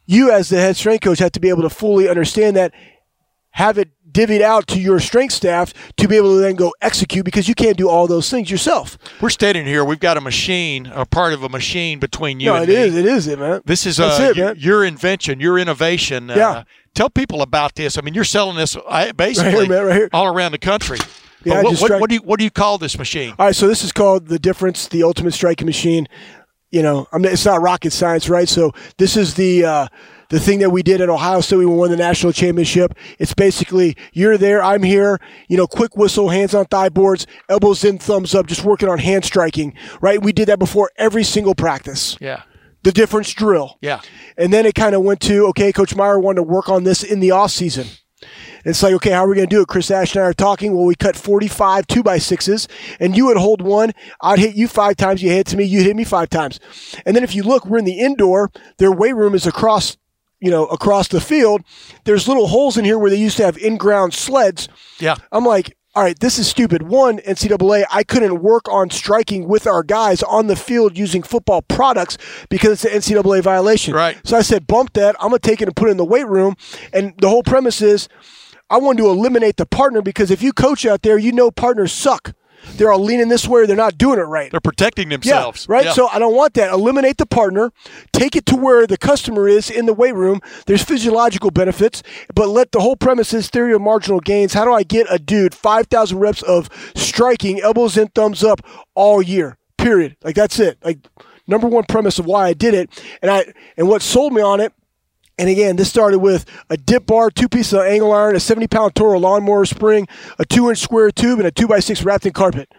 [0.07, 2.73] you as the head strength coach have to be able to fully understand that,
[3.51, 7.25] have it divvied out to your strength staff to be able to then go execute
[7.25, 8.97] because you can't do all those things yourself.
[9.21, 9.85] We're standing here.
[9.85, 12.75] We've got a machine, a part of a machine between you no, and it me.
[12.75, 13.61] is, it is it, man.
[13.65, 14.55] This is uh, it, man.
[14.59, 16.31] your invention, your innovation.
[16.31, 16.63] Uh, Yeah.
[16.95, 17.99] Tell people about this.
[17.99, 20.09] I mean, you're selling this uh, basically man, right here.
[20.13, 20.99] all around the country.
[21.43, 23.35] Yeah, what, what, what do you what do you call this machine?
[23.37, 26.07] All right, so this is called the difference, the ultimate striking machine.
[26.75, 28.49] You know, I mean, it's not rocket science, right?
[28.49, 29.87] So this is the uh,
[30.31, 31.57] the thing that we did at Ohio State.
[31.59, 32.95] We won the national championship.
[33.19, 35.21] It's basically you're there, I'm here.
[35.49, 38.99] You know, quick whistle, hands on thigh boards, elbows in, thumbs up, just working on
[38.99, 40.21] hand striking, right?
[40.21, 42.17] We did that before every single practice.
[42.21, 42.43] Yeah,
[42.83, 43.79] The difference drill.
[43.81, 44.01] yeah.
[44.37, 47.05] And then it kind of went to, okay, Coach Meyer wanted to work on this
[47.05, 47.87] in the off season.
[48.65, 49.69] It's like, okay, how are we going to do it?
[49.69, 50.75] Chris Ash and I are talking.
[50.75, 53.93] Well, we cut 45 two by sixes, and you would hold one.
[54.21, 55.23] I'd hit you five times.
[55.23, 55.65] You hit to me.
[55.65, 56.61] You hit me five times.
[57.05, 58.51] And then if you look, we're in the indoor.
[58.79, 59.97] Their weight room is across,
[60.41, 61.63] you know, across the field.
[62.05, 64.69] There's little holes in here where they used to have in-ground sleds.
[64.99, 65.17] Yeah.
[65.31, 66.83] I'm like, all right, this is stupid.
[66.83, 71.63] One, NCAA, I couldn't work on striking with our guys on the field using football
[71.63, 73.95] products because it's an NCAA violation.
[73.95, 74.19] Right.
[74.25, 75.15] So I said, bump that.
[75.21, 76.57] I'm going to take it and put it in the weight room.
[76.93, 78.09] And the whole premise is
[78.69, 81.93] I wanted to eliminate the partner because if you coach out there, you know partners
[81.93, 82.33] suck.
[82.77, 84.51] They're all leaning this way or they're not doing it right.
[84.51, 85.67] They're protecting themselves.
[85.69, 85.85] Yeah, right.
[85.87, 85.93] Yeah.
[85.93, 86.73] So I don't want that.
[86.73, 87.73] Eliminate the partner,
[88.13, 90.41] take it to where the customer is in the weight room.
[90.67, 92.03] There's physiological benefits,
[92.35, 94.55] but let the whole premise is theory of marginal gains.
[94.55, 98.61] How do I get a dude 5,000 reps of striking, elbows in, thumbs up
[98.95, 99.57] all year?
[99.79, 100.17] Period.
[100.23, 100.79] Like that's it.
[100.83, 100.99] Like
[101.47, 104.61] number one premise of why I did it, and I and what sold me on
[104.61, 104.73] it.
[105.39, 108.69] And again, this started with a dip bar, two pieces of angle iron, a 70
[108.69, 110.07] pound Toro lawnmower spring,
[110.39, 112.73] a two inch square tube, and a two by six wrapped in carpet.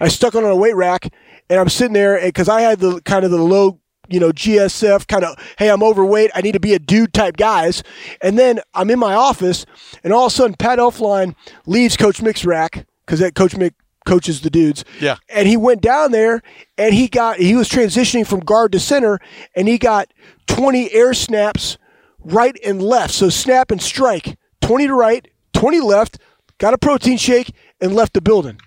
[0.00, 1.12] I stuck it on a weight rack,
[1.50, 5.06] and I'm sitting there because I had the kind of the low, you know, GSF
[5.06, 7.82] kind of, hey, I'm overweight, I need to be a dude type guys.
[8.22, 9.66] And then I'm in my office,
[10.02, 11.34] and all of a sudden, Pat Elflein
[11.66, 13.72] leaves Coach Mick's rack because that Coach Mick
[14.06, 14.84] coaches the dudes.
[15.00, 15.16] Yeah.
[15.28, 16.42] And he went down there,
[16.78, 19.18] and he got he was transitioning from guard to center,
[19.54, 20.08] and he got
[20.46, 21.76] 20 air snaps
[22.24, 23.14] right and left.
[23.14, 26.18] So snap and strike, 20 to right, 20 left,
[26.58, 28.60] got a protein shake, and left the building.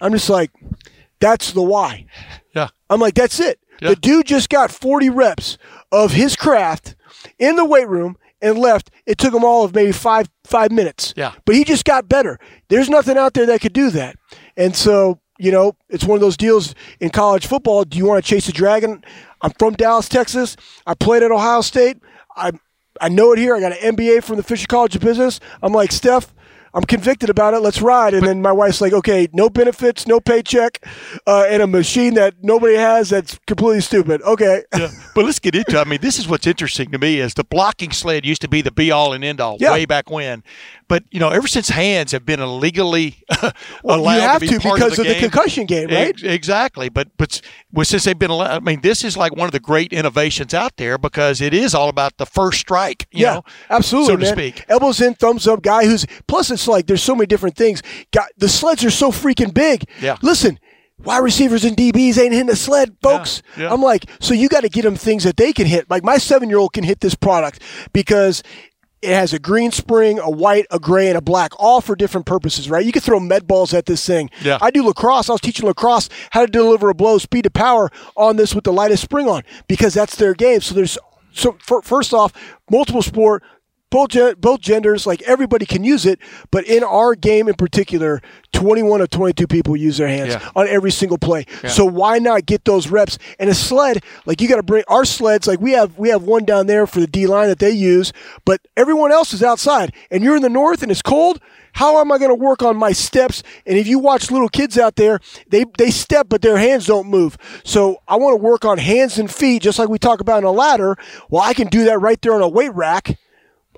[0.00, 0.50] I'm just like,
[1.20, 2.06] that's the why.
[2.54, 2.68] yeah.
[2.88, 3.58] I'm like, that's it.
[3.80, 3.90] Yeah.
[3.90, 5.58] The dude just got 40 reps
[5.92, 6.96] of his craft
[7.38, 8.90] in the weight room and left.
[9.06, 11.14] It took him all of maybe five five minutes.
[11.16, 11.32] Yeah.
[11.44, 12.38] But he just got better.
[12.68, 14.16] There's nothing out there that could do that.
[14.56, 17.84] And so, you know, it's one of those deals in college football.
[17.84, 19.02] Do you want to chase a dragon?
[19.42, 20.56] I'm from Dallas, Texas.
[20.86, 21.98] I played at Ohio State.
[22.36, 22.52] I
[23.00, 23.56] I know it here.
[23.56, 25.40] I got an MBA from the Fisher College of Business.
[25.62, 26.34] I'm like, Steph,
[26.72, 27.60] I'm convicted about it.
[27.60, 28.14] Let's ride.
[28.14, 30.84] And then my wife's like, okay, no benefits, no paycheck,
[31.26, 34.22] uh, and a machine that nobody has that's completely stupid.
[34.22, 34.62] Okay.
[34.76, 34.88] Yeah.
[35.12, 35.76] But let's get into.
[35.76, 35.80] it.
[35.80, 38.62] I mean, this is what's interesting to me is the blocking sled used to be
[38.62, 39.72] the be all and end all Yeah.
[39.72, 40.44] way back when,
[40.86, 43.24] but you know, ever since hands have been illegally
[43.82, 46.08] Well, allowed you have to, to, be part because of the, game, concussion game, right?
[46.10, 46.88] Ex- exactly.
[46.88, 47.40] But but
[47.72, 50.54] well, since they've been allowed, I mean, this is like one of the great innovations
[50.54, 53.06] out there because it is all about the first strike.
[53.10, 54.32] You yeah, know, absolutely, so to man.
[54.32, 54.64] speak.
[54.68, 56.50] Elbows in, thumbs up, guy who's plus.
[56.50, 57.82] It's like there's so many different things.
[58.12, 59.84] Got the sleds are so freaking big.
[60.00, 60.16] Yeah.
[60.22, 60.58] Listen,
[61.04, 63.42] wide receivers and DBs ain't hitting the sled, folks.
[63.56, 63.72] yeah.
[63.72, 65.88] I'm like, so you got to get them things that they can hit.
[65.90, 68.42] Like my seven year old can hit this product because.
[69.02, 72.26] It has a green spring, a white, a gray, and a black, all for different
[72.26, 72.84] purposes, right?
[72.84, 74.28] You can throw med balls at this thing.
[74.42, 74.58] Yeah.
[74.60, 75.30] I do lacrosse.
[75.30, 78.64] I was teaching lacrosse how to deliver a blow, speed to power on this with
[78.64, 80.60] the lightest spring on because that's their game.
[80.60, 80.98] So there's
[81.32, 82.34] so for, first off,
[82.70, 83.42] multiple sport,
[83.90, 86.18] both gen- both genders, like everybody can use it.
[86.50, 88.20] But in our game in particular,
[88.52, 90.48] 21 of 22 people use their hands Yeah.
[90.56, 91.46] on every single play.
[91.68, 93.18] So why not get those reps?
[93.38, 95.46] And a sled, like you got to bring our sleds.
[95.46, 98.12] Like we have we have one down there for the D line that they use,
[98.44, 99.94] but everyone else is outside.
[100.10, 101.40] And you're in the north and it's cold.
[101.74, 103.44] how am I going to work on my steps?
[103.64, 107.06] And if you watch little kids out there, they, they step, but their hands don't
[107.06, 107.38] move.
[107.64, 110.44] So I want to work on hands and feet, just like we talk about in
[110.44, 110.96] a ladder.
[111.28, 113.16] Well, I can do that right there on a weight rack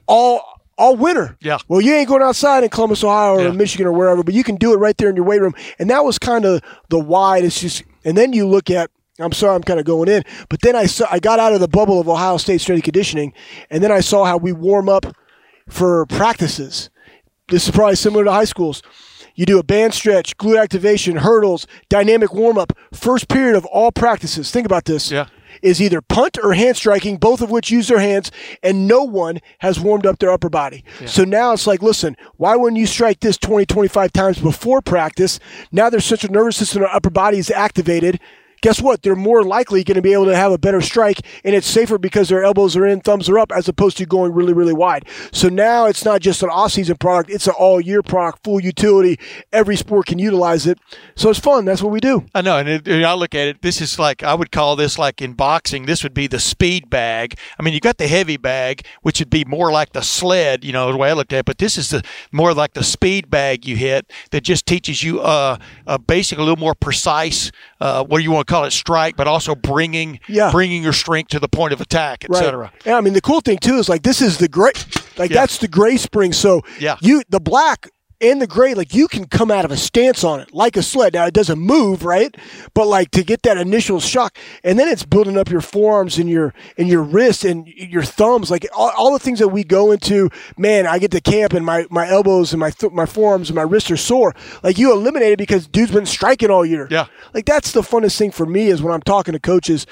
[0.06, 0.42] all
[0.78, 1.36] all winter.
[1.40, 1.58] Yeah.
[1.68, 3.50] Well, you ain't going outside in Columbus, Ohio, or Yeah.
[3.50, 5.54] Michigan, or wherever, but you can do it right there in your weight room.
[5.78, 7.38] And that was kind of the why.
[7.38, 8.90] It's just, and then you look at.
[9.20, 11.60] I'm sorry, I'm kind of going in, but then I saw I got out of
[11.60, 13.34] the bubble of Ohio State strength and conditioning,
[13.70, 15.04] and then I saw how we warm up
[15.68, 16.88] for practices.
[17.48, 18.82] This is probably similar to high schools.
[19.34, 23.92] You do a band stretch, glute activation, hurdles, dynamic warm up, first period of all
[23.92, 24.50] practices.
[24.50, 25.26] Think about this Yeah.
[25.62, 28.30] Is either punt or hand striking, both of which use their hands,
[28.62, 30.84] and no one has warmed up their upper body.
[31.06, 35.38] So now it's like, listen, why wouldn't you strike this 20, 25 times before practice?
[35.70, 38.20] Now their central nervous system and upper body is activated.
[38.62, 39.02] Guess what?
[39.02, 41.98] They're more likely going to be able to have a better strike, and it's safer
[41.98, 45.04] because their elbows are in, thumbs are up, as opposed to going really, really wide.
[45.32, 49.18] So now it's not just an off-season product; it's an all-year product, full utility.
[49.52, 50.78] Every sport can utilize it,
[51.16, 51.64] so it's fun.
[51.64, 52.24] That's what we do.
[52.36, 53.62] I know, and, it, I look at it.
[53.62, 55.86] This is like I would call this like in boxing.
[55.86, 57.36] This would be the speed bag.
[57.58, 60.62] I mean, you got the heavy bag, which would be more like the sled.
[60.62, 61.46] You know the way I looked at it.
[61.46, 65.20] But this is the more like the speed bag you hit that just teaches you
[65.20, 67.50] uh, uh basically a little more precise.
[67.82, 68.70] Uh, what do you want to call it?
[68.70, 70.52] Strike, but also bringing Yeah.
[70.52, 72.72] bringing your strength to the point of attack, etc.
[72.86, 74.70] Yeah, I mean the cool thing too is like this is the gray,
[75.18, 75.40] like Yeah.
[75.40, 76.32] that's the gray spring.
[76.32, 76.94] So Yeah.
[77.00, 77.88] you the black
[78.22, 80.82] and the gray, like you can come out of a stance on it like a
[80.82, 81.14] sled.
[81.14, 82.34] Now it doesn't move, right?
[82.72, 86.30] But like to get that initial shock, and then it's building up your forearms and
[86.30, 89.90] your and your wrists and your thumbs, like all, all the things that we go
[89.90, 90.30] into.
[90.56, 93.56] Man, I get to camp and my my elbows and my th- my forearms and
[93.56, 94.34] my wrists are sore.
[94.62, 96.86] Like you eliminated because dude's been striking all year.
[96.90, 97.06] Yeah.
[97.34, 99.86] Like that's the funnest thing for me is when I'm talking to coaches.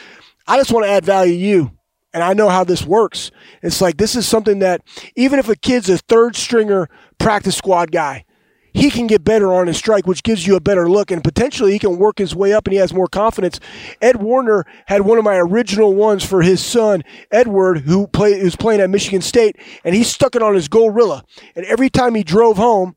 [0.47, 1.73] I just want to add value to you.
[2.13, 3.31] And I know how this works.
[3.63, 4.83] It's like this is something that
[5.15, 6.89] even if a kid's a third stringer
[7.21, 8.25] practice squad guy,
[8.73, 11.73] he can get better on his strike, which gives you a better look, and potentially
[11.73, 13.59] he can work his way up and he has more confidence.
[14.01, 18.57] Ed Warner had one of my original ones for his son, Edward, who play, who's
[18.57, 21.25] playing at Michigan State, and he stuck it on his Gorilla.
[21.57, 22.97] And every time he drove home,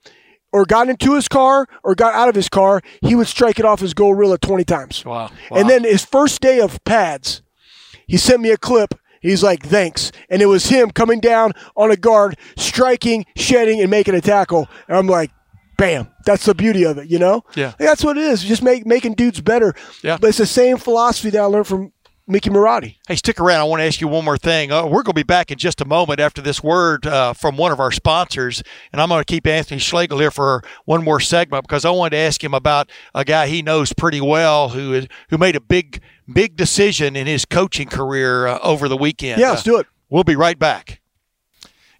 [0.54, 3.66] or got into his car or got out of his car, he would strike it
[3.66, 5.04] off his Gorilla 20 times.
[5.04, 5.32] Wow.
[5.52, 7.42] And then his first day of pads,
[8.08, 8.94] he sent me a clip.
[9.20, 10.12] He's like, thanks.
[10.34, 14.68] And it was him coming down on a guard, striking, shedding, and making a tackle.
[14.88, 15.30] And I'm like,
[15.78, 16.08] bam.
[16.26, 17.44] That's the beauty of it, you know?
[17.56, 17.74] Yeah.
[17.78, 18.44] That's what it is.
[18.44, 19.76] Just make, making dudes better.
[20.02, 20.18] Yeah.
[20.20, 21.94] But it's the same philosophy that I learned from
[22.26, 22.96] Mickey Marotti.
[23.08, 23.60] Hey, stick around.
[23.60, 24.72] I want to ask you one more thing.
[24.72, 27.58] Uh, we're going to be back in just a moment after this word uh, from
[27.58, 31.20] one of our sponsors, and I'm going to keep Anthony Schlegel here for one more
[31.20, 34.94] segment because I wanted to ask him about a guy he knows pretty well who
[34.94, 39.42] is who made a big big decision in his coaching career uh, over the weekend.
[39.42, 39.88] Yeah, let's Uh, do it.
[40.14, 41.02] We'll be right back.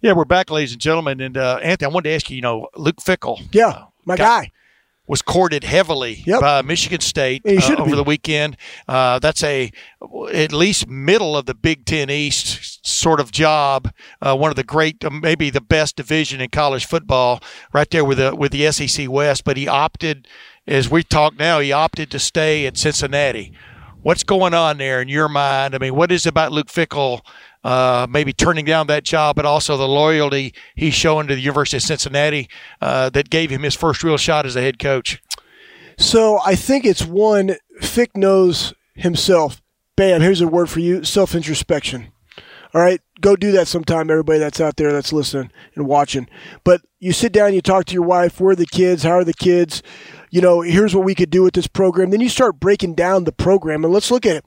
[0.00, 1.20] Yeah, we're back, ladies and gentlemen.
[1.20, 2.36] And uh, Anthony, I wanted to ask you.
[2.36, 3.42] You know, Luke Fickell.
[3.52, 3.86] Yeah.
[4.04, 4.52] My Got- guy.
[5.08, 6.40] was courted heavily Yep.
[6.40, 7.96] by Michigan State uh, over be.
[7.96, 8.56] the weekend.
[8.86, 9.72] Uh, that's a
[10.32, 13.90] at least middle of the Big Ten East sort of job.
[14.22, 18.04] Uh, one of the great, uh, maybe the best division in college football, right there
[18.04, 19.42] with the with the SEC West.
[19.42, 20.28] But he opted,
[20.68, 23.52] as we talk now, he opted to stay at Cincinnati.
[24.02, 25.74] What's going on there in your mind?
[25.74, 27.22] I mean, what is it about Luke Fickell?
[27.64, 31.78] Uh, maybe turning down that job, but also the loyalty he's showing to the University
[31.78, 32.46] of Cincinnati
[32.82, 35.22] uh, that gave him his first real shot as a head coach.
[35.96, 39.62] So I think it's one, Fick knows himself.
[39.96, 42.12] Bam, here's a word for you self introspection.
[42.74, 46.28] All right, go do that sometime, everybody that's out there that's listening and watching.
[46.64, 49.04] But you sit down, you talk to your wife, where are the kids?
[49.04, 49.80] How are the kids?
[50.30, 52.10] You know, here's what we could do with this program.
[52.10, 54.44] Then you start breaking down the program, and let's look at it.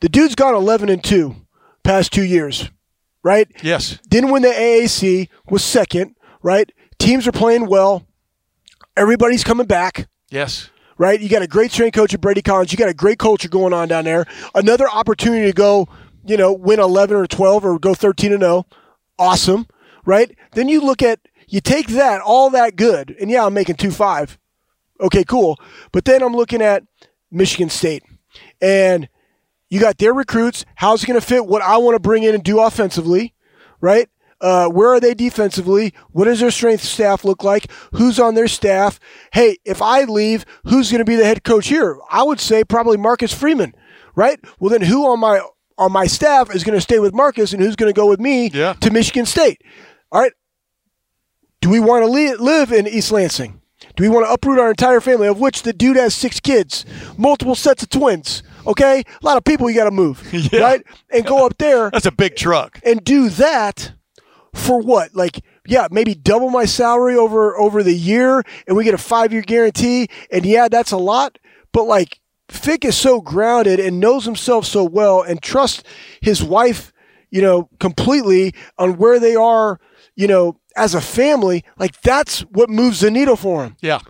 [0.00, 1.34] The dude's gone 11 and 2
[1.84, 2.70] past two years,
[3.22, 3.48] right?
[3.62, 3.98] Yes.
[4.08, 6.70] Didn't win the AAC, was second, right?
[6.98, 8.06] Teams are playing well.
[8.96, 10.70] Everybody's coming back Yes.
[10.98, 11.20] right?
[11.20, 12.72] You got a great strength coach at Brady Collins.
[12.72, 14.24] You got a great culture going on down there.
[14.54, 15.88] Another opportunity to go,
[16.24, 18.66] you know, win 11 or 12 or go 13 and 0.
[19.18, 19.66] Awesome,
[20.06, 20.36] right?
[20.52, 23.90] Then you look at, you take that, all that good, and yeah, I'm making 2
[23.90, 24.38] 5.
[25.00, 25.58] Okay, cool.
[25.92, 26.84] But then I'm looking at
[27.30, 28.02] Michigan State,
[28.60, 29.08] and
[29.74, 30.64] you got their recruits.
[30.76, 33.34] How's it going to fit what I want to bring in and do offensively,
[33.80, 34.08] right?
[34.40, 35.92] Uh, where are they defensively?
[36.12, 37.70] What does their strength staff look like?
[37.94, 39.00] Who's on their staff?
[39.32, 41.98] Hey, if I leave, who's going to be the head coach here?
[42.10, 43.74] I would say probably Marcus Freeman,
[44.14, 44.38] right?
[44.60, 45.40] Well, then who on my
[45.76, 48.20] on my staff is going to stay with Marcus, and who's going to go with
[48.20, 48.74] me Yeah.
[48.74, 49.60] to Michigan State?
[50.12, 50.32] All right.
[51.60, 53.60] Do we want to li- live in East Lansing?
[53.96, 56.84] Do we want to uproot our entire family, of which the dude has six kids,
[57.18, 58.42] multiple sets of twins?
[58.66, 60.22] Okay, a lot of people you got to move,
[60.52, 60.60] Yeah.
[60.60, 60.82] right?
[61.10, 62.80] And go up there That's a big truck.
[62.84, 63.92] and do that
[64.54, 65.14] for what?
[65.14, 69.32] Like yeah, maybe double my salary over over the year, and we get a five
[69.32, 70.08] year guarantee.
[70.30, 71.38] And yeah, that's a lot,
[71.72, 75.82] but like Fick is so grounded and knows himself so well, and trusts
[76.20, 76.92] his wife,
[77.30, 79.80] you know, completely on where they are,
[80.14, 81.64] you know, as a family.
[81.78, 83.76] Like that's what moves the needle for him.
[83.80, 84.00] Yeah.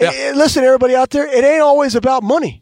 [0.00, 0.10] Yeah.
[0.10, 2.60] And listen, everybody out there, it ain't always about money.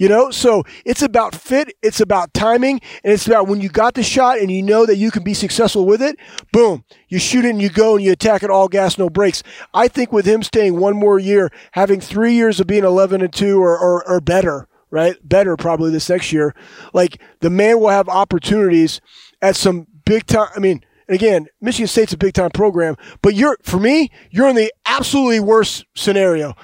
[0.00, 3.92] You know, so it's about fit, it's about timing, and it's about when you got
[3.92, 6.16] the shot and you know that you can be successful with it,
[6.52, 9.42] boom, you shoot it and you go and you attack it all gas, no brakes.
[9.74, 13.30] I think with him staying one more year, having three years of being 11 and
[13.30, 15.16] 2 or, or, or better, right?
[15.22, 16.54] Better probably this next year,
[16.94, 19.02] like the man will have opportunities
[19.42, 20.48] at some big time.
[20.56, 24.56] I mean, again, Michigan State's a big time program, but you're for me, you're in
[24.56, 26.54] the absolutely worst scenario.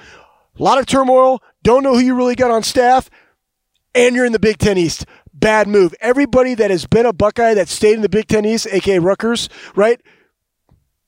[0.59, 3.11] A lot of turmoil, don't know who you really got on staff,
[3.97, 5.05] and you're in the Big Ten East.
[5.33, 5.93] Bad move.
[5.99, 9.49] Everybody that has been a Buckeye that stayed in the Big Ten East, aka Rutgers,
[9.75, 9.99] right?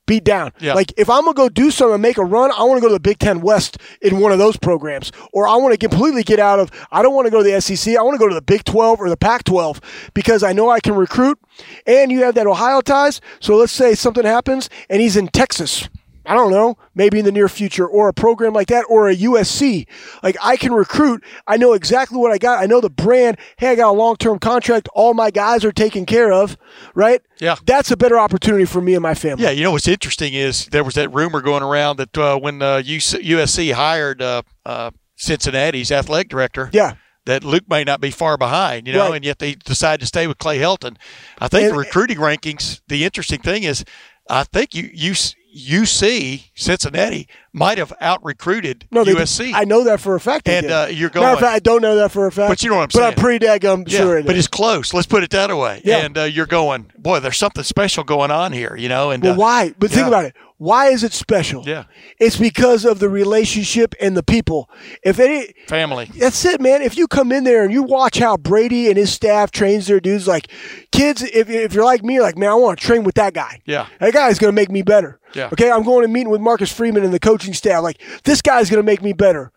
[0.05, 0.51] Beat down.
[0.59, 0.73] Yeah.
[0.73, 2.87] Like if I'm gonna go do something and make a run, I want to go
[2.87, 6.23] to the Big Ten West in one of those programs, or I want to completely
[6.23, 6.71] get out of.
[6.91, 7.95] I don't want to go to the SEC.
[7.95, 10.69] I want to go to the Big 12 or the Pac 12 because I know
[10.69, 11.39] I can recruit,
[11.85, 13.21] and you have that Ohio ties.
[13.39, 15.87] So let's say something happens and he's in Texas.
[16.25, 19.15] I don't know, maybe in the near future, or a program like that, or a
[19.15, 19.87] USC.
[20.21, 21.23] Like I can recruit.
[21.47, 22.61] I know exactly what I got.
[22.61, 23.37] I know the brand.
[23.57, 24.89] Hey, I got a long term contract.
[24.93, 26.57] All my guys are taken care of,
[26.93, 27.21] right?
[27.39, 27.55] Yeah.
[27.65, 29.43] That's a better opportunity for me and my family.
[29.43, 32.61] Yeah, you know what's interesting is there was that rumor going around that uh, when
[32.61, 36.95] uh, USC hired uh, uh, Cincinnati's athletic director, Yeah.
[37.25, 39.15] that Luke may not be far behind, you know, Right.
[39.17, 40.97] and yet they decided to stay with Clay Helton.
[41.39, 42.81] I think And- the recruiting rankings.
[42.87, 43.83] The interesting thing is,
[44.29, 45.13] I think you you
[45.55, 49.51] UC Cincinnati might have out recruited No, USC.
[49.53, 50.47] I know that for a fact.
[50.47, 52.49] And, uh, you're Matter of going- fact, I don't know that for a fact.
[52.49, 54.45] But you know what I'm But I'm pretty daggum yeah, sure it but is.
[54.45, 54.93] it's close.
[54.93, 55.81] Let's put it that way.
[55.83, 55.97] Yeah.
[55.97, 57.19] And uh, you're going, boy.
[57.19, 59.11] There's something special going on here, you know.
[59.11, 59.73] And Well, uh, why?
[59.77, 60.35] But think about it.
[60.57, 61.63] Why is it special?
[61.65, 61.85] Yeah.
[62.19, 64.69] It's because of the relationship and the people.
[65.03, 66.09] If any, family.
[66.17, 66.81] that's it, man.
[66.81, 70.01] If you come in there and you watch how Brady and his staff trains their
[70.01, 70.49] dudes, like
[70.91, 73.61] kids, if, if you're like me, like, man, I want to train with that guy.
[73.65, 73.87] Yeah.
[74.01, 75.21] That guy's going to make me better.
[75.33, 75.47] Yeah.
[75.53, 75.71] Okay.
[75.71, 77.81] I'm going to meet with Marcus Freeman and the coaching staff.
[77.81, 79.51] Like, this guy's going to make me better.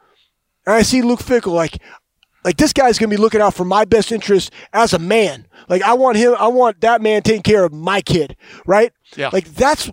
[0.67, 1.83] And I see Luke Fickell, like,
[2.45, 5.47] like this guy's to be looking out for my best interest as a man.
[5.69, 8.93] Like, I want him, I want that man taking care of my kid, right?
[9.17, 9.31] Yeah.
[9.33, 9.91] Like, that's,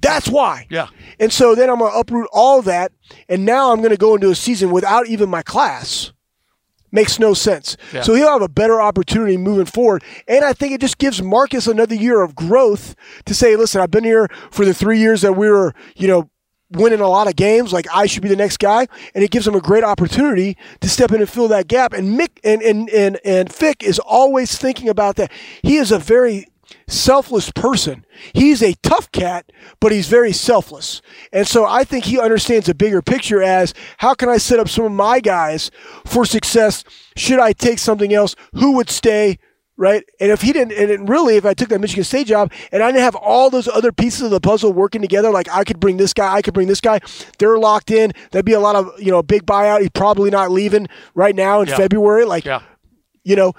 [0.00, 0.66] that's why.
[0.70, 0.88] Yeah.
[1.18, 2.92] And so then I'm to uproot all that,
[3.28, 6.12] and now I'm to go into a season without even my class.
[6.92, 7.76] Makes no sense.
[7.92, 8.02] Yeah.
[8.02, 10.02] So he'll have a better opportunity moving forward.
[10.26, 13.92] And I think it just gives Marcus another year of growth to say, listen, I've
[13.92, 16.30] been here for the three years that we were, you know,
[16.70, 17.72] winning a lot of games.
[17.72, 18.86] Like I should be the next guy.
[19.14, 21.92] And it gives him a great opportunity to step in and fill that gap.
[21.92, 25.30] And Mick and and and, and Fick is always thinking about that.
[25.62, 26.46] He is a very
[26.86, 28.04] selfless person.
[28.32, 31.02] He's a tough cat, but he's very selfless.
[31.32, 34.68] And so I think he understands a bigger picture as how can I set up
[34.68, 35.70] some of my guys
[36.04, 36.84] for success?
[37.16, 38.36] Should I take something else?
[38.54, 39.38] Who would stay?
[39.80, 40.04] Right.
[40.20, 42.82] And if he didn't, and it really, if I took that Michigan State job and
[42.82, 45.80] I didn't have all those other pieces of the puzzle working together, like I could
[45.80, 47.00] bring this guy, I could bring this guy,
[47.38, 48.12] they're locked in.
[48.30, 49.80] That'd be a lot of, you know, big buyout.
[49.80, 51.76] He's probably not leaving right now in Yeah.
[51.78, 52.26] February.
[52.26, 52.60] Like, Yeah.
[53.24, 53.54] you know,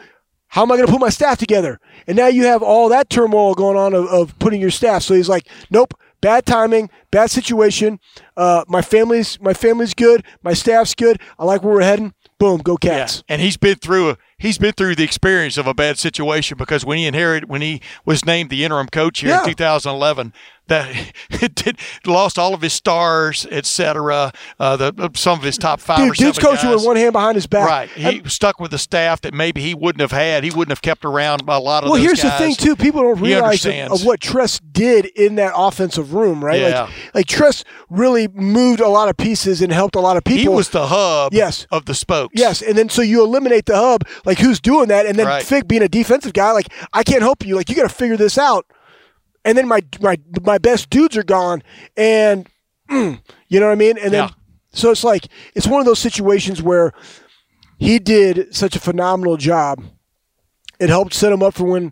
[0.49, 1.79] how am I going to put my staff together?
[2.05, 5.01] And now you have all that turmoil going on of, of putting your staff.
[5.01, 7.99] So he's like, nope, bad timing, bad situation.
[8.37, 11.19] Uh, my family's my family's good, my staff's good.
[11.39, 12.13] I like where we're heading.
[12.37, 13.23] Boom, go Cats.
[13.29, 16.83] And he's been through a he's been through the experience of a bad situation because
[16.83, 19.41] when he inherited when he was named the interim coach here Yeah.
[19.43, 20.33] in 2011,
[20.71, 24.31] that it did lost all of his stars, etc.
[24.59, 26.75] Uh, the some of his top five or Dude, dude's seven coaching guys.
[26.77, 27.67] with one hand behind his back.
[27.67, 30.43] Right, he stuck with the staff that maybe he wouldn't have had.
[30.43, 32.31] He wouldn't have kept around a lot of Well, here's guys.
[32.33, 32.75] the thing too.
[32.75, 36.59] People don't realize of, of what Tress did in that offensive room, right?
[36.61, 36.81] Yeah.
[36.83, 40.41] Like, like Tress really moved a lot of pieces and helped a lot of people.
[40.41, 41.67] He was the hub Yes.
[41.71, 42.33] of the spokes.
[42.37, 45.43] Yes, and then so you eliminate the hub, like who's doing that, and then Right.
[45.43, 48.17] Fick being a defensive guy, like I can't help you, like you got to figure
[48.17, 48.65] this out.
[49.43, 51.63] And then my my my best dudes are gone,
[51.97, 52.47] and
[52.89, 53.97] mm, you know what I mean.
[53.97, 54.29] And then Yeah.
[54.71, 56.93] so it's like it's one of those situations where
[57.79, 59.83] he did such a phenomenal job.
[60.79, 61.91] It helped set him up for when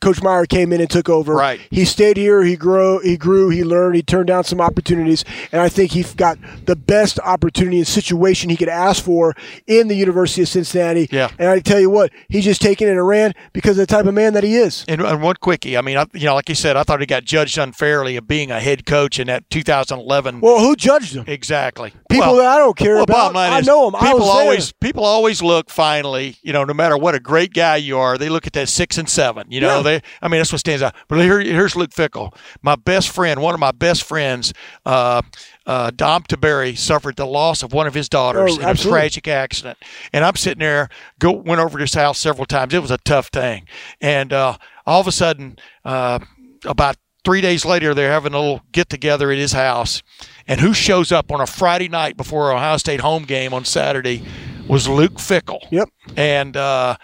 [0.00, 1.34] Coach Meyer came in and took over.
[1.34, 1.60] Right.
[1.70, 2.42] He stayed here.
[2.42, 3.00] He grew.
[3.00, 3.48] He grew.
[3.50, 3.96] He learned.
[3.96, 8.50] He turned down some opportunities, and I think he got the best opportunity and situation
[8.50, 9.34] he could ask for
[9.66, 11.08] in the University of Cincinnati.
[11.10, 11.30] Yeah.
[11.38, 14.06] And I tell you what, he's just taken it and ran because of the type
[14.06, 14.84] of man that he is.
[14.88, 15.76] And, and one quickie.
[15.76, 18.26] I mean, I, you know, like you said, I thought he got judged unfairly of
[18.28, 20.40] being a head coach in that 2011.
[20.40, 21.24] Well, who judged him?
[21.26, 21.92] exactly.
[22.10, 23.36] People Well, that I don't care well, about.
[23.36, 23.94] I know him.
[23.96, 24.42] I People was there.
[24.42, 26.36] always people always look finally.
[26.42, 28.98] You know, no matter what a great guy you are, they look at that six
[28.98, 29.46] and seven.
[29.50, 29.82] You know, Yeah.
[29.88, 30.94] They, I mean, that's what stands out.
[31.08, 34.52] But here, here's Luke Fickell, my best friend, one of my best friends.
[34.84, 35.22] Uh,
[35.66, 39.28] uh, Dom Tiberi suffered the loss of one of his daughters Oh, in a tragic
[39.28, 39.78] accident,
[40.12, 40.88] and I'm sitting there.
[41.18, 42.74] Go went over to his house several times.
[42.74, 43.66] It was a tough thing,
[44.00, 46.18] and uh, all of a sudden, uh,
[46.64, 50.02] about three days later, they're having a little get together at his house,
[50.46, 54.24] and who shows up on a Friday night before Ohio State home game on Saturday
[54.66, 55.60] was Luke Fickell.
[55.70, 55.88] Yep.
[56.16, 56.96] and uh,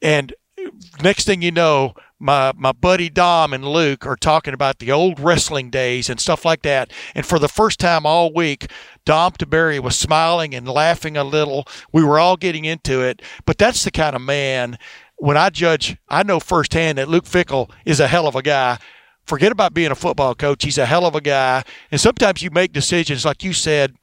[0.00, 0.34] and
[1.02, 5.20] next thing you know, my my buddy Dom and Luke are talking about the old
[5.20, 6.92] wrestling days and stuff like that.
[7.14, 8.70] And for the first time all week,
[9.04, 11.66] Dom Tiberi was smiling and laughing a little.
[11.92, 14.78] We were all getting into it, but that's the kind of man.
[15.18, 18.78] When I judge, I know firsthand that Luke Fickell is a hell of a guy.
[19.24, 21.64] Forget about being a football coach; he's a hell of a guy.
[21.90, 23.96] And sometimes you make decisions, like you said,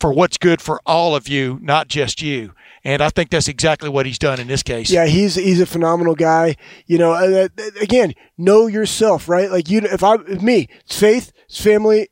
[0.00, 2.52] for what's good for all of you, not just you.
[2.84, 4.90] And I think that's exactly what he's done in this case.
[4.90, 6.56] Yeah, he's he's a phenomenal guy.
[6.86, 9.50] You know, uh, uh, again, know yourself, right?
[9.50, 12.08] Like you, if I, if me, it's faith, it's family,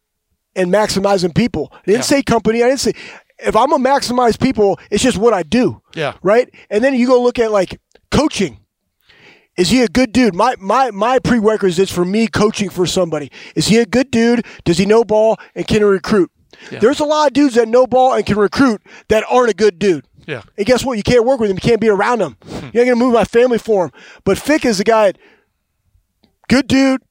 [0.55, 1.71] and maximizing people.
[1.73, 2.03] I didn't Yeah.
[2.03, 2.63] say company.
[2.63, 2.93] I didn't say
[3.39, 5.81] if I'm gonna maximize people, it's just what I do.
[5.95, 6.15] Yeah.
[6.23, 6.53] Right.
[6.69, 8.59] And then you go look at like coaching.
[9.57, 10.35] Is he a good dude?
[10.35, 13.31] My my my prerequisites for me coaching for somebody.
[13.57, 14.45] Is he a good dude?
[14.65, 16.31] Does he know ball and can he recruit?
[16.71, 19.79] There's a lot of dudes that know ball and can recruit that aren't a good
[19.79, 20.05] dude.
[20.29, 20.43] Yeah.
[20.59, 20.99] And guess what?
[20.99, 21.57] You can't work with him.
[21.57, 22.37] You can't be around him.
[22.43, 22.51] Hmm.
[22.51, 23.93] You're not going to move my family for him.
[24.25, 25.19] But Fick is a guy, that-
[26.49, 27.03] good dude,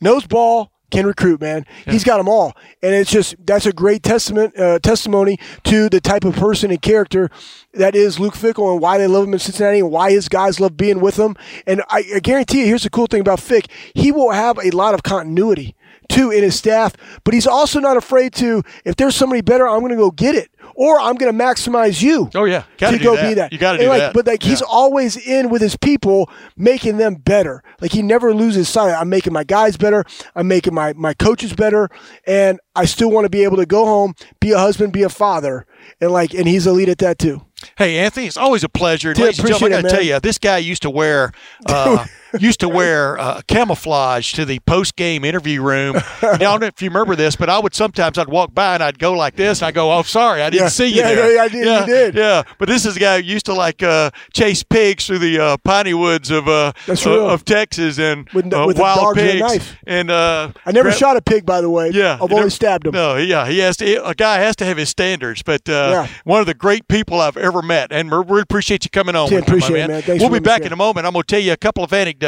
[0.00, 1.64] knows ball, can recruit, man.
[1.86, 2.52] He's got them all.
[2.82, 6.80] And it's just, that's a great testament, uh, testimony to the type of person and
[6.80, 7.30] character
[7.72, 10.60] that is Luke Fickell and why they love him in Cincinnati and why his guys
[10.60, 11.36] love being with him.
[11.66, 13.66] And I, I guarantee you, here's the cool thing about Fick.
[13.94, 15.74] He will have a lot of continuity
[16.08, 16.94] too in his staff,
[17.24, 20.34] but he's also not afraid to, if there's somebody better, I'm going to go get
[20.34, 20.50] it.
[20.76, 22.64] Or I'm going to maximize you Oh yeah.
[22.78, 23.28] Gotta to go that.
[23.28, 23.52] be that.
[23.52, 24.14] You got to do like, that.
[24.14, 27.62] But like he's always in with his people, making them better.
[27.80, 28.92] Like he never loses sight.
[28.92, 30.04] I'm making my guys better.
[30.34, 31.88] I'm making my my coaches better,
[32.26, 35.08] and I still want to be able to go home, be a husband, be a
[35.08, 35.66] father,
[36.00, 37.44] and like, and he's a lead at that too.
[37.78, 39.14] Hey Anthony, it's always a pleasure.
[39.14, 41.32] Dude, Ladies and gentlemen, I got to tell you, this guy used to wear
[41.66, 42.04] uh,
[42.40, 45.96] used to wear uh, camouflage to the post game interview room.
[46.24, 48.74] And I don't know if you remember this, but I would sometimes I'd walk by
[48.74, 50.68] and I'd go like this, and I go, "Oh, sorry, I didn't Yeah.
[50.68, 52.14] see you Yeah, there." yeah, I did, you Yeah, did.
[52.14, 55.38] Yeah, but this is a guy who used to like uh, chase pigs through the
[55.38, 56.72] uh, piney woods of uh,
[57.06, 59.40] of, Texas and With uh, with wild and pigs.
[59.40, 59.76] knife.
[59.86, 61.90] And uh, I never gra- shot a pig, by the way.
[61.92, 62.92] yeah, I've only stabbed him.
[62.92, 64.06] No, yeah, he has to.
[64.06, 66.06] A guy has to have his standards, but uh, Yeah.
[66.24, 69.28] one of the great people I've ever met, and we appreciate you coming on.
[69.28, 69.88] Tim, with me, appreciate it, man.
[69.90, 70.02] man.
[70.02, 71.06] Thanks we'll be back in a moment.
[71.06, 72.23] I'm going to tell you a couple of anecdotes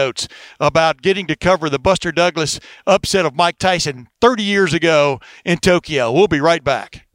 [0.60, 5.58] about getting to cover the Buster Douglas upset of Mike Tyson 30 years ago in
[5.58, 6.12] Tokyo.
[6.12, 7.06] We'll be right back.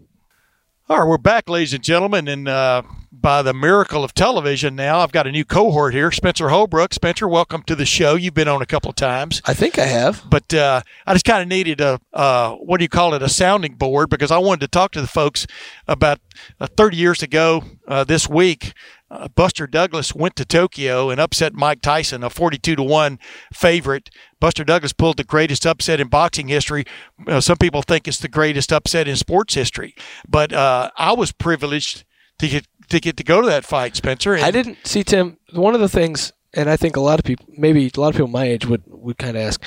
[0.89, 2.81] All right, we're back, ladies and gentlemen, and uh,
[3.13, 6.93] by the miracle of television, now I've got a new cohort here, Spencer Holbrook.
[6.93, 8.15] Spencer, welcome to the show.
[8.15, 10.21] You've been on a couple of times I think I have.
[10.29, 13.29] but uh, I just kind of needed a uh, what do you call it a
[13.29, 15.47] sounding board because I wanted to talk to the folks
[15.87, 16.19] about
[16.59, 18.73] uh, 30 years ago uh, this week.
[19.11, 23.19] Uh, Buster Douglas went to Tokyo and upset Mike Tyson, a 42 to one
[23.53, 24.09] favorite.
[24.39, 26.85] Buster Douglas pulled the greatest upset in boxing history.
[27.27, 29.93] Uh, some people think it's the greatest upset in sports history,
[30.27, 32.05] but uh, I was privileged
[32.39, 34.33] to get to get to go to that fight, Spencer.
[34.33, 35.37] and- I didn't see Tim.
[35.51, 38.13] One of the things, and I think a lot of people, maybe a lot of
[38.15, 39.61] people my age would would kind of ask,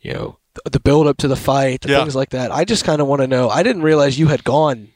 [0.00, 1.98] you know, the, the build up to the fight, Yeah.
[2.00, 2.52] things like that.
[2.52, 3.48] I just kind of want to know.
[3.50, 4.88] I didn't realize you had gone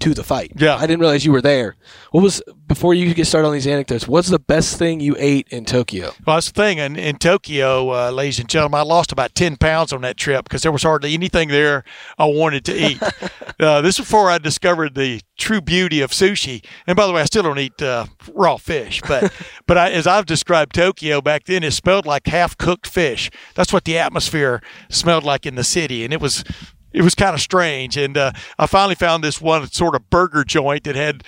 [0.00, 0.52] to the fight.
[0.56, 0.76] Yeah.
[0.76, 1.76] I didn't realize you were there.
[2.10, 4.06] What was before you get started on these anecdotes?
[4.06, 6.12] What's the best thing you ate in Tokyo?
[6.26, 6.78] Well, that's the thing.
[6.78, 10.44] In, in Tokyo, uh, ladies and gentlemen, I lost about 10 pounds on that trip
[10.44, 11.84] because there was hardly anything there
[12.18, 13.02] I wanted to eat.
[13.60, 16.64] uh, this is before I discovered the true beauty of sushi.
[16.86, 19.00] And by the way, I still don't eat uh, raw fish.
[19.06, 19.32] But,
[19.66, 23.30] but I, as I've described Tokyo back then, it smelled like half cooked fish.
[23.54, 26.04] That's what the atmosphere smelled like in the city.
[26.04, 26.44] And it was.
[26.92, 30.42] It was kind of strange, and uh, I finally found this one sort of burger
[30.44, 31.22] joint that had,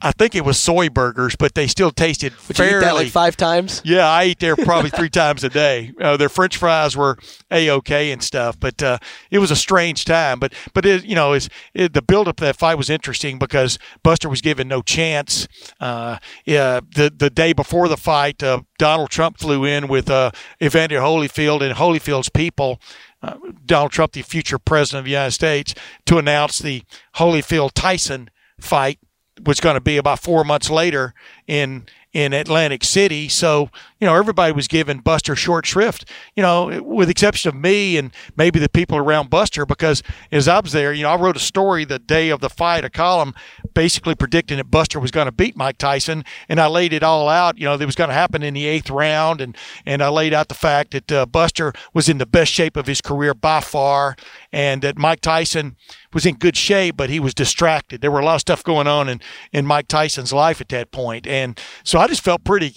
[0.00, 2.76] I think it was soy burgers, but they still tasted Would you fairly.
[2.76, 3.80] eat that like five times?
[3.84, 5.92] Yeah, I eat there probably three times a day.
[6.00, 7.16] Uh, their French fries were
[7.50, 8.98] a okay and stuff, but uh,
[9.30, 10.40] it was a strange time.
[10.40, 13.38] But but it, you know, is it, the build up of that fight was interesting
[13.38, 15.48] because Buster was given no chance.
[15.80, 20.30] Uh, yeah, the the day before the fight, uh, Donald Trump flew in with uh,
[20.62, 22.80] Evander Holyfield and Holyfield's people.
[23.24, 26.82] Uh, Donald Trump, the future president of the United States, to announce the
[27.16, 28.28] Holyfield Tyson
[28.60, 28.98] fight
[29.44, 31.14] was going to be about four months later
[31.46, 33.28] in in Atlantic City.
[33.28, 37.96] So, you know, everybody was giving Buster short shrift, you know, with exception of me
[37.96, 41.36] and maybe the people around Buster, because as I was there, you know, I wrote
[41.36, 43.34] a story the day of the fight, a column
[43.74, 46.24] basically predicting that Buster was going to beat Mike Tyson.
[46.48, 48.66] And I laid it all out, you know, that was going to happen in the
[48.66, 49.40] eighth round.
[49.40, 52.76] And, and I laid out the fact that uh, Buster was in the best shape
[52.76, 54.14] of his career by far
[54.52, 55.74] and that Mike Tyson
[56.12, 58.00] was in good shape, but he was distracted.
[58.00, 59.20] There were a lot of stuff going on in,
[59.52, 61.26] in Mike Tyson's life at that point.
[61.26, 62.76] And so I just felt pretty,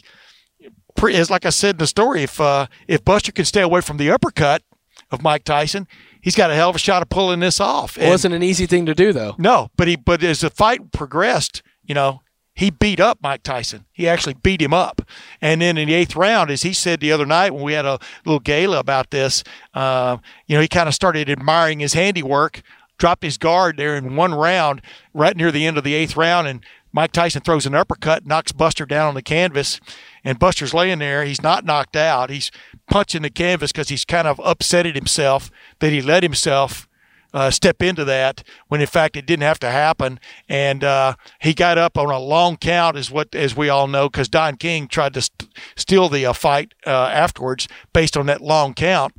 [0.95, 3.81] pretty as like I said in the story, if, uh, if Buster can stay away
[3.81, 4.63] from the uppercut
[5.11, 5.87] of Mike Tyson,
[6.21, 7.97] he's got a hell of a shot of pulling this off.
[7.97, 9.35] It wasn't an easy thing to do, though.
[9.37, 12.21] No, but he, but as the fight progressed, you know,
[12.57, 13.85] he beat up Mike Tyson.
[13.91, 15.03] He actually beat him up.
[15.39, 17.85] And then in the eighth round, as he said the other night when we had
[17.85, 19.43] a little gala about this,
[19.75, 20.17] uh,
[20.47, 22.63] you know, he kind of started admiring his handiwork,
[22.97, 24.81] dropped his guard there in one round,
[25.13, 26.65] right near the end of the eighth round, and
[26.97, 29.79] Mike Tyson throws an uppercut, knocks Buster down on the canvas,
[30.23, 31.25] and Buster's laying there.
[31.25, 32.31] He's not knocked out.
[32.31, 32.49] He's
[32.89, 36.89] punching the canvas because he's kind of upsetted himself that he let himself
[37.35, 40.19] uh, step into that when in fact it didn't have to happen.
[40.49, 44.09] And uh, he got up on a long count, as what as we all know,
[44.09, 48.41] because Don King tried to st- steal the uh, fight uh, afterwards based on that
[48.41, 49.13] long count.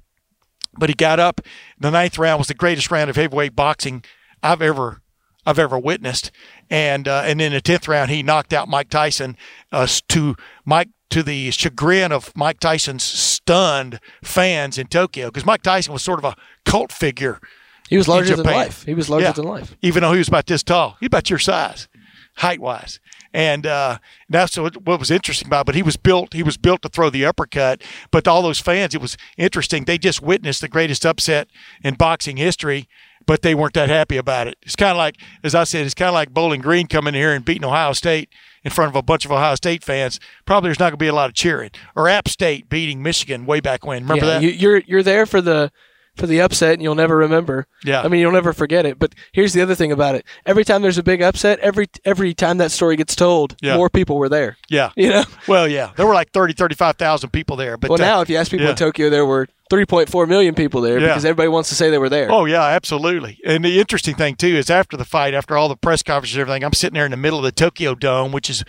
[0.77, 1.43] But he got up.
[1.79, 4.03] The ninth round was the greatest round of heavyweight boxing
[4.43, 5.01] I've ever
[5.49, 6.31] I've ever witnessed.
[6.69, 9.37] And uh, and in the tenth round, he knocked out Mike Tyson
[9.73, 15.63] uh, to Mike to the chagrin of Mike Tyson's stunned fans in Tokyo because Mike
[15.63, 16.37] Tyson was sort of a
[16.67, 17.41] cult figure
[17.89, 18.85] he was larger than life.
[18.85, 19.33] He was larger Yeah.
[19.33, 19.75] than life.
[19.81, 20.99] even though he was about this tall.
[21.01, 21.89] He's about your size,
[22.37, 23.01] height wise.
[23.33, 25.61] And uh, that's what, what was interesting about.
[25.63, 25.67] it.
[25.67, 26.35] But he was built.
[26.35, 27.83] He was built to throw the uppercut.
[28.11, 29.85] But to all those fans, it was interesting.
[29.85, 31.49] They just witnessed the greatest upset
[31.83, 32.89] in boxing history,
[33.29, 34.57] but they weren't that happy about it.
[34.63, 37.35] It's kind of like, as I said, it's kind of like Bowling Green coming here
[37.35, 38.31] and beating Ohio State
[38.65, 40.19] in front of a bunch of Ohio State fans.
[40.47, 41.71] Probably there's not going to be a lot of cheering.
[41.95, 44.05] Or App State beating Michigan way back when.
[44.05, 44.43] Remember yeah, that?
[44.43, 45.71] You, you're you're there for the
[46.19, 47.67] for the upset, and you'll never remember.
[47.85, 48.03] Yeah.
[48.03, 48.99] I mean, you'll never forget it.
[48.99, 52.35] But here's the other thing about it: every time there's a big upset, every every
[52.35, 53.77] time that story gets told, Yeah.
[53.77, 54.57] more people were there.
[54.69, 54.91] yeah.
[54.97, 55.25] You know.
[55.47, 55.93] Well, yeah.
[55.97, 57.77] There were like 30, 35,000 people there.
[57.77, 58.71] But Well, uh, now if you ask people yeah.
[58.73, 61.09] in Tokyo, there were 3.4 million people there Yeah.
[61.09, 62.31] because everybody wants to say they were there.
[62.31, 63.39] Oh yeah, absolutely.
[63.47, 66.41] And the interesting thing too is after the fight, after all the press conferences and
[66.43, 68.65] everything, I'm sitting there in the middle of the Tokyo Dome, which is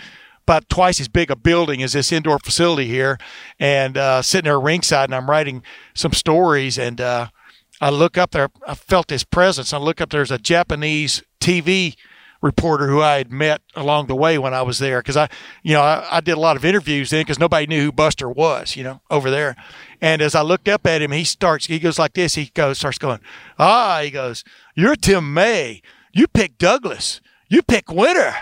[0.47, 3.17] about twice as big a building as this indoor facility here,
[3.59, 5.61] and uh, sitting there ringside, and I'm writing
[5.93, 7.27] some stories, and uh,
[7.81, 9.73] I look up there, I felt his presence.
[9.73, 11.95] I look up there's a Japanese TV
[12.41, 15.29] reporter who I had met along the way when I was there because I,
[15.61, 18.29] you know, I, I did a lot of interviews then because nobody knew who Buster
[18.29, 19.55] was, you know, over there.
[20.01, 22.35] And as I looked up at him, he starts, he goes like this.
[22.35, 23.19] He goes, starts going,
[23.57, 24.43] ah, he goes,
[24.75, 25.81] you're Tim May.
[26.13, 27.21] You pick Douglas.
[27.49, 28.33] You pick Winter.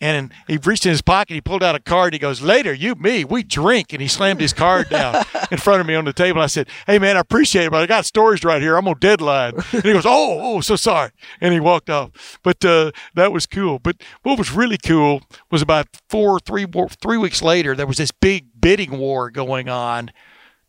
[0.00, 2.12] And he reached in his pocket, he pulled out a card.
[2.12, 3.92] He goes, Later, you, me, we drink.
[3.92, 6.40] And he slammed his card down in front of me on the table.
[6.40, 8.76] I said, Hey, man, I appreciate it, but I got stories right here.
[8.76, 9.54] I'm on deadline.
[9.72, 11.10] And he goes, Oh, oh, so sorry.
[11.40, 12.38] And he walked off.
[12.44, 13.80] But uh, that was cool.
[13.80, 17.96] But what was really cool was about four, three, four, three weeks later, there was
[17.96, 20.12] this big bidding war going on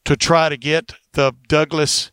[0.05, 2.11] to try to get the Douglas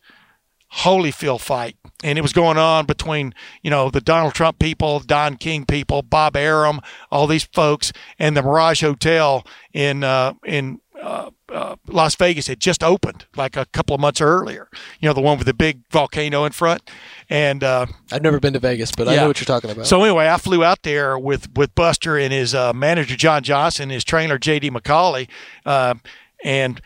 [0.71, 1.77] Holyfield fight.
[2.03, 3.33] And it was going on between,
[3.63, 6.79] you know, the Donald Trump people, Don King people, Bob Arum,
[7.11, 9.43] all these folks, and the Mirage Hotel
[9.73, 14.21] in uh, in uh, uh, Las Vegas had just opened like a couple of months
[14.21, 14.67] earlier.
[14.99, 16.89] You know, the one with the big volcano in front.
[17.29, 19.87] And uh, I've never been to Vegas, but I know what you're talking about.
[19.87, 23.89] so anyway, I flew out there with with Buster and his uh, manager John Johnson,
[23.89, 24.71] his trainer J.D.
[24.71, 25.29] McCauley,
[25.65, 25.95] uh,
[26.43, 26.81] and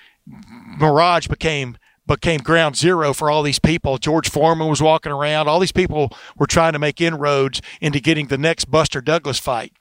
[0.79, 1.77] Mirage became
[2.15, 3.97] became ground zero for all these people.
[3.97, 5.47] George Foreman was walking around.
[5.47, 9.73] All these people were trying to make inroads into getting the next Buster Douglas fight.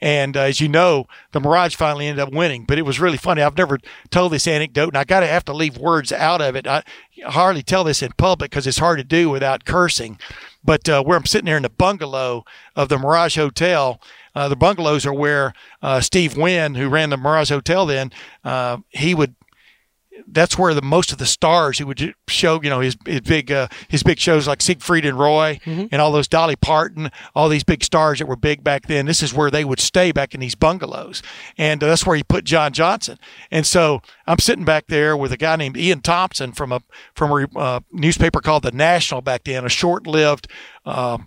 [0.00, 2.64] And uh, as you know, the Mirage finally ended up winning.
[2.64, 3.42] But it was really funny.
[3.42, 3.78] I've never
[4.10, 6.66] told this anecdote, and I got to have to leave words out of it.
[6.66, 6.82] I
[7.26, 10.18] hardly tell this in public because it's hard to do without cursing.
[10.64, 12.44] But uh, where I'm sitting there in the bungalow
[12.76, 14.00] of the Mirage Hotel,
[14.34, 18.12] uh, the bungalows are where uh, Steve Wynn, who ran the Mirage Hotel then,
[18.44, 19.34] uh, he would
[20.26, 23.52] that's where the most of the stars who would show, you know, his, his big
[23.52, 25.60] uh, his big shows like Siegfried and Roy
[25.92, 29.06] and all those Dolly Parton, all these big stars that were big back then.
[29.06, 31.22] This is where they would stay back in these bungalows,
[31.56, 33.18] and uh, that's where he put John Johnson.
[33.50, 36.82] And so I'm sitting back there with a guy named Ian Thomsen from a
[37.14, 40.48] from a uh, newspaper called the National back then, a short-lived.
[40.84, 41.18] Uh,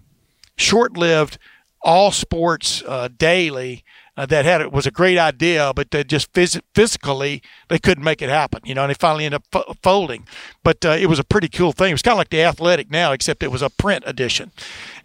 [0.57, 1.37] short-lived
[1.81, 3.83] all sports uh, daily
[4.18, 8.03] uh, that had it was a great idea, but they just phys- physically they couldn't
[8.03, 8.62] make it happen.
[8.64, 10.28] You know, and they finally ended up fo- folding.
[10.64, 11.89] But uh, it was a pretty cool thing.
[11.89, 14.51] It was kind of like the Athletic now, except it was a print edition.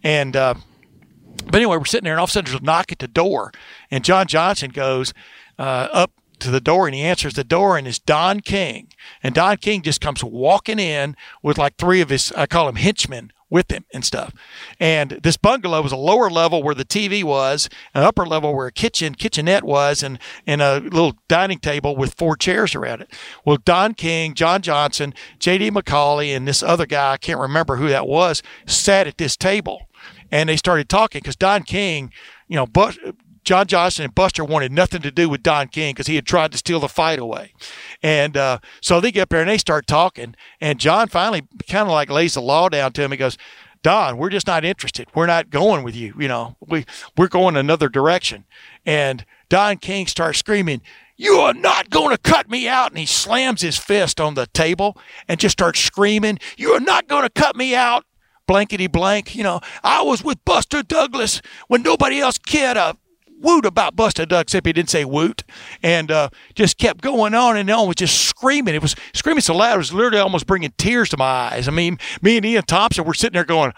[0.03, 0.55] And uh,
[1.45, 3.09] but anyway, we're sitting there, and all of a sudden there's a knock at the
[3.09, 3.53] door,
[3.91, 5.13] and John Johnson goes
[5.59, 8.89] uh, up to the door and he answers the door and it's Don King.
[9.23, 12.77] And Don King just comes walking in with like three of his, I call him
[12.77, 14.34] henchmen with him and stuff.
[14.80, 18.66] And this bungalow was a lower level where the TV was, an upper level where
[18.66, 23.12] a kitchen, kitchenette was, and, and a little dining table with four chairs around it.
[23.44, 25.70] Well, Don King, John Johnson, J.D.
[25.70, 29.88] McCauley, and this other guy, I can't remember who that was, sat at this table.
[30.30, 32.12] And they started talking because Don King,
[32.49, 32.99] you know, but
[33.47, 36.51] John Johnson and Buster wanted nothing to do with Don King because he had tried
[36.51, 37.55] to steal the fight away.
[38.03, 40.34] And uh, so they get up there and they start talking.
[40.61, 43.12] And John finally kind of like lays the law down to him.
[43.12, 43.38] He goes,
[43.84, 45.07] Don, we're just not interested.
[45.14, 46.12] We're not going with you.
[46.18, 46.84] You know, we,
[47.16, 48.47] we're going another direction.
[48.84, 50.82] And Don King starts screaming,
[51.16, 52.90] you are not going to cut me out.
[52.90, 57.07] And he slams his fist on the table and just starts screaming, You are not
[57.07, 58.05] going to cut me out.
[58.49, 59.36] Blankety blank.
[59.36, 62.97] You know, I was with Buster Douglas when nobody else cared a
[63.41, 65.45] woot about Buster Ducks except he didn't say woot,
[65.82, 68.74] and uh, just kept going on and on, was just screaming.
[68.74, 71.68] It was screaming so loud, it was literally almost bringing tears to my eyes.
[71.68, 73.72] I mean, me and Ian Thomsen were sitting there going,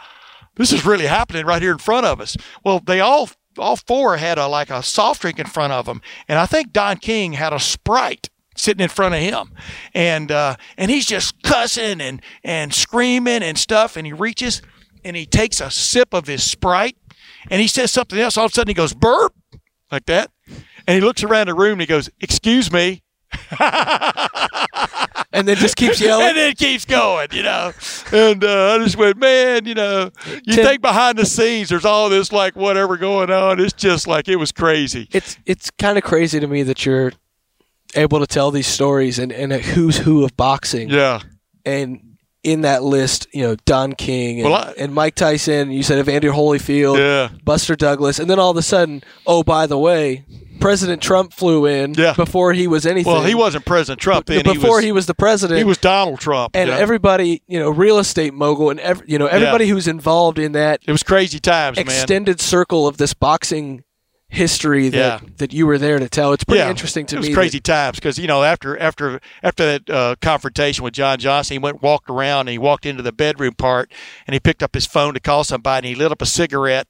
[0.56, 4.16] "This is really happening right here in front of us." Well, they all all four
[4.18, 7.34] had a like a soft drink in front of them, and I think Don King
[7.34, 9.52] had a Sprite sitting in front of him,
[9.94, 14.62] and uh, and he's just cussing and and screaming and stuff, and he reaches
[15.04, 16.96] and he takes a sip of his Sprite,
[17.50, 18.36] and he says something else.
[18.36, 19.34] All of a sudden, he goes burp
[19.90, 20.30] like that,
[20.86, 23.02] and he looks around the room and he goes, "Excuse me."
[25.32, 26.28] and then just keeps yelling.
[26.28, 27.72] and then keeps going, you know.
[28.12, 30.10] And uh, I just went, man, you know,
[30.44, 33.60] you Tim- think behind the scenes there's all this like whatever going on.
[33.60, 35.08] It's just like it was crazy.
[35.12, 37.12] It's it's kind of crazy to me that you're
[37.94, 40.88] able to tell these stories and, and a who's who of boxing.
[40.88, 41.20] Yeah.
[41.64, 42.07] And
[42.44, 45.70] in that list, you know, Don King and, Well, I- and Mike Tyson.
[45.70, 47.28] You said Evander Holyfield, Yeah.
[47.44, 50.24] Buster Douglas, and then all of a sudden, oh by the way,
[50.60, 52.14] President Trump flew in Yeah.
[52.14, 53.12] before he was anything.
[53.12, 54.42] Well, he wasn't President Trump then.
[54.42, 55.58] before he was, the president.
[55.58, 56.50] he was Donald Trump.
[56.56, 56.76] and know?
[56.76, 60.80] everybody, you know, real estate mogul, and ev- you know everybody who's involved in that
[60.86, 61.86] it was crazy times, man.
[61.86, 63.84] extended circle of this boxing
[64.30, 65.28] history that Yeah.
[65.38, 66.32] that you were there to tell.
[66.32, 67.20] It's pretty interesting to it me.
[67.20, 71.18] was that- crazy times because you know after after after that uh, confrontation with John
[71.18, 73.90] Johnson, he went walked around and he walked into the bedroom part
[74.26, 76.86] and he picked up his phone to call somebody and he lit up a cigarette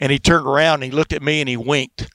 [0.00, 2.08] and he turned around and he looked at me and he winked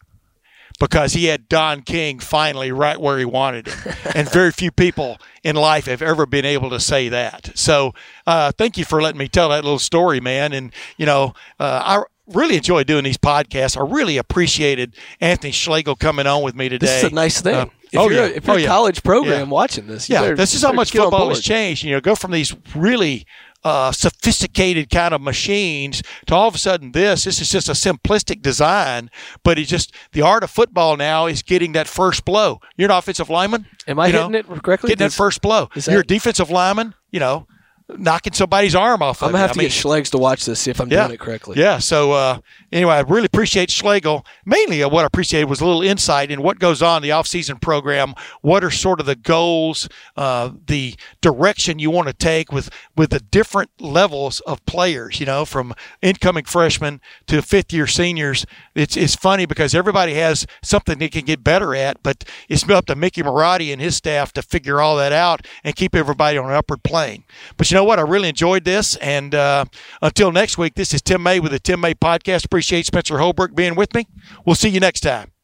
[0.79, 5.17] because he had Don King finally right where he wanted him, and very few people
[5.41, 7.51] in life have ever been able to say that.
[7.55, 7.93] So
[8.27, 10.51] uh, thank you for letting me tell that little story, man.
[10.51, 12.03] And you know uh, I.
[12.27, 13.77] Really enjoy doing these podcasts.
[13.77, 16.87] I really appreciated Anthony Schlegel coming on with me today.
[16.87, 17.55] This is a nice thing.
[17.55, 18.33] Uh, if oh, you're, yeah.
[18.35, 18.67] if you're Oh, yeah.
[18.67, 19.53] college program Yeah.
[19.53, 21.83] watching this, Yeah, better- this is how much football has changed.
[21.83, 23.25] You know, go from these really
[23.63, 27.23] uh, sophisticated kind of machines to all of a sudden this.
[27.23, 29.09] This is just a simplistic design,
[29.43, 32.59] but it's just the art of football now is getting that first blow.
[32.77, 33.65] You're an offensive lineman.
[33.87, 34.89] Am I you know, hitting it correctly?
[34.89, 35.69] Getting that first blow.
[35.75, 36.93] is You're a defensive lineman.
[37.11, 37.47] You know,
[37.87, 39.21] knocking somebody's arm off.
[39.21, 41.03] I'm gonna have I to mean, get Schlegs to watch this, see if I'm yeah,
[41.03, 41.59] doing it correctly.
[41.59, 41.77] Yeah.
[41.77, 42.39] So uh,
[42.71, 44.25] anyway, I really appreciate Schlegel.
[44.45, 47.11] Mainly, uh, what I appreciated was a little insight in what goes on in the
[47.11, 48.15] off-season program.
[48.41, 53.11] What are sort of the goals, uh, the direction you want to take with with
[53.11, 55.19] the different levels of players.
[55.19, 58.45] You know, from incoming freshmen to fifth-year seniors.
[58.73, 62.87] It's it's funny because everybody has something they can get better at, but it's up
[62.87, 66.49] to Mickey Marotti and his staff to figure all that out and keep everybody on
[66.49, 67.23] an upward plane.
[67.57, 67.99] But you know what?
[67.99, 68.95] I really enjoyed this.
[68.95, 69.65] And uh,
[70.01, 72.45] until next week, this is Tim May with the Tim May Podcast.
[72.45, 74.07] Appreciate Spencer Holbrook being with me.
[74.45, 75.34] We'll see you next time.